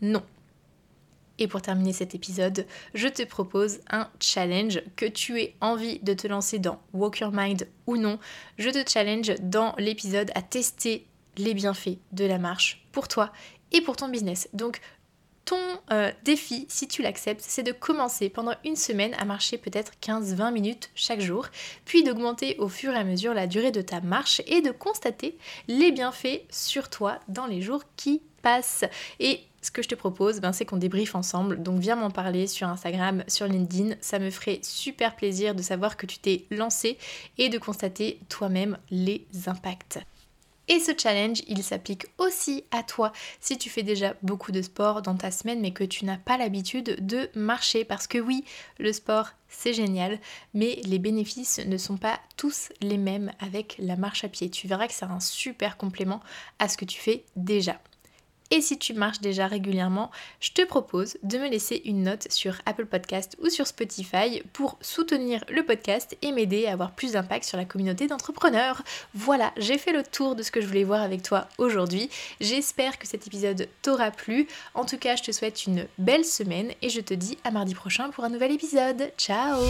non. 0.02 0.22
Et 1.38 1.48
pour 1.48 1.62
terminer 1.62 1.92
cet 1.92 2.14
épisode, 2.14 2.66
je 2.94 3.08
te 3.08 3.22
propose 3.22 3.80
un 3.90 4.08
challenge 4.20 4.82
que 4.96 5.06
tu 5.06 5.40
aies 5.40 5.56
envie 5.60 5.98
de 6.00 6.12
te 6.12 6.26
lancer 6.26 6.58
dans 6.58 6.80
Walk 6.92 7.20
Your 7.20 7.32
Mind 7.32 7.66
ou 7.86 7.96
non. 7.96 8.18
Je 8.58 8.70
te 8.70 8.88
challenge 8.88 9.34
dans 9.40 9.74
l'épisode 9.78 10.30
à 10.34 10.42
tester 10.42 11.06
les 11.36 11.54
bienfaits 11.54 11.98
de 12.12 12.24
la 12.24 12.38
marche 12.38 12.86
pour 12.92 13.08
toi 13.08 13.32
et 13.72 13.80
pour 13.80 13.96
ton 13.96 14.08
business. 14.08 14.48
Donc 14.52 14.80
ton 15.44 15.58
euh, 15.90 16.12
défi, 16.24 16.66
si 16.68 16.86
tu 16.86 17.02
l'acceptes, 17.02 17.44
c'est 17.46 17.62
de 17.62 17.72
commencer 17.72 18.28
pendant 18.28 18.54
une 18.64 18.76
semaine 18.76 19.14
à 19.18 19.24
marcher 19.24 19.58
peut-être 19.58 19.92
15-20 20.00 20.52
minutes 20.52 20.90
chaque 20.94 21.20
jour, 21.20 21.46
puis 21.84 22.04
d'augmenter 22.04 22.56
au 22.58 22.68
fur 22.68 22.92
et 22.92 22.98
à 22.98 23.04
mesure 23.04 23.34
la 23.34 23.46
durée 23.46 23.72
de 23.72 23.82
ta 23.82 24.00
marche 24.00 24.42
et 24.46 24.60
de 24.60 24.70
constater 24.70 25.36
les 25.66 25.90
bienfaits 25.90 26.42
sur 26.50 26.88
toi 26.90 27.18
dans 27.28 27.46
les 27.46 27.60
jours 27.60 27.82
qui 27.96 28.22
Et 29.20 29.40
ce 29.62 29.70
que 29.70 29.82
je 29.82 29.88
te 29.88 29.94
propose, 29.94 30.40
ben, 30.40 30.52
c'est 30.52 30.64
qu'on 30.64 30.76
débriefe 30.76 31.14
ensemble. 31.14 31.62
Donc 31.62 31.78
viens 31.78 31.96
m'en 31.96 32.10
parler 32.10 32.46
sur 32.46 32.68
Instagram, 32.68 33.22
sur 33.28 33.46
LinkedIn. 33.46 33.94
Ça 34.00 34.18
me 34.18 34.30
ferait 34.30 34.60
super 34.62 35.14
plaisir 35.14 35.54
de 35.54 35.62
savoir 35.62 35.96
que 35.96 36.06
tu 36.06 36.18
t'es 36.18 36.44
lancé 36.50 36.98
et 37.38 37.48
de 37.48 37.58
constater 37.58 38.18
toi-même 38.28 38.76
les 38.90 39.26
impacts. 39.46 40.00
Et 40.68 40.78
ce 40.78 40.92
challenge, 40.96 41.42
il 41.48 41.62
s'applique 41.62 42.06
aussi 42.18 42.64
à 42.70 42.82
toi 42.82 43.12
si 43.40 43.58
tu 43.58 43.68
fais 43.68 43.82
déjà 43.82 44.14
beaucoup 44.22 44.52
de 44.52 44.62
sport 44.62 45.02
dans 45.02 45.16
ta 45.16 45.30
semaine 45.30 45.60
mais 45.60 45.72
que 45.72 45.82
tu 45.84 46.04
n'as 46.04 46.18
pas 46.18 46.38
l'habitude 46.38 47.04
de 47.04 47.28
marcher. 47.34 47.84
Parce 47.84 48.06
que 48.06 48.18
oui, 48.18 48.44
le 48.78 48.92
sport, 48.92 49.30
c'est 49.48 49.74
génial, 49.74 50.18
mais 50.54 50.80
les 50.84 50.98
bénéfices 50.98 51.60
ne 51.66 51.76
sont 51.76 51.98
pas 51.98 52.18
tous 52.36 52.70
les 52.80 52.98
mêmes 52.98 53.32
avec 53.40 53.76
la 53.78 53.96
marche 53.96 54.24
à 54.24 54.28
pied. 54.28 54.50
Tu 54.50 54.66
verras 54.66 54.86
que 54.86 54.94
c'est 54.94 55.04
un 55.04 55.20
super 55.20 55.76
complément 55.76 56.20
à 56.58 56.68
ce 56.68 56.76
que 56.76 56.84
tu 56.84 56.98
fais 56.98 57.24
déjà. 57.36 57.80
Et 58.52 58.60
si 58.60 58.78
tu 58.78 58.92
marches 58.92 59.20
déjà 59.20 59.46
régulièrement, 59.46 60.10
je 60.38 60.50
te 60.50 60.60
propose 60.60 61.16
de 61.22 61.38
me 61.38 61.48
laisser 61.48 61.80
une 61.86 62.02
note 62.02 62.30
sur 62.30 62.60
Apple 62.66 62.84
Podcast 62.84 63.34
ou 63.42 63.48
sur 63.48 63.66
Spotify 63.66 64.42
pour 64.52 64.76
soutenir 64.82 65.42
le 65.48 65.64
podcast 65.64 66.18
et 66.20 66.32
m'aider 66.32 66.66
à 66.66 66.74
avoir 66.74 66.92
plus 66.92 67.12
d'impact 67.12 67.46
sur 67.46 67.56
la 67.56 67.64
communauté 67.64 68.08
d'entrepreneurs. 68.08 68.82
Voilà, 69.14 69.52
j'ai 69.56 69.78
fait 69.78 69.92
le 69.92 70.02
tour 70.02 70.36
de 70.36 70.42
ce 70.42 70.50
que 70.50 70.60
je 70.60 70.66
voulais 70.66 70.84
voir 70.84 71.00
avec 71.00 71.22
toi 71.22 71.48
aujourd'hui. 71.56 72.10
J'espère 72.42 72.98
que 72.98 73.06
cet 73.06 73.26
épisode 73.26 73.68
t'aura 73.80 74.10
plu. 74.10 74.46
En 74.74 74.84
tout 74.84 74.98
cas, 74.98 75.16
je 75.16 75.22
te 75.22 75.32
souhaite 75.32 75.64
une 75.64 75.86
belle 75.96 76.26
semaine 76.26 76.72
et 76.82 76.90
je 76.90 77.00
te 77.00 77.14
dis 77.14 77.38
à 77.44 77.52
mardi 77.52 77.74
prochain 77.74 78.10
pour 78.10 78.24
un 78.24 78.28
nouvel 78.28 78.52
épisode. 78.52 79.12
Ciao 79.16 79.62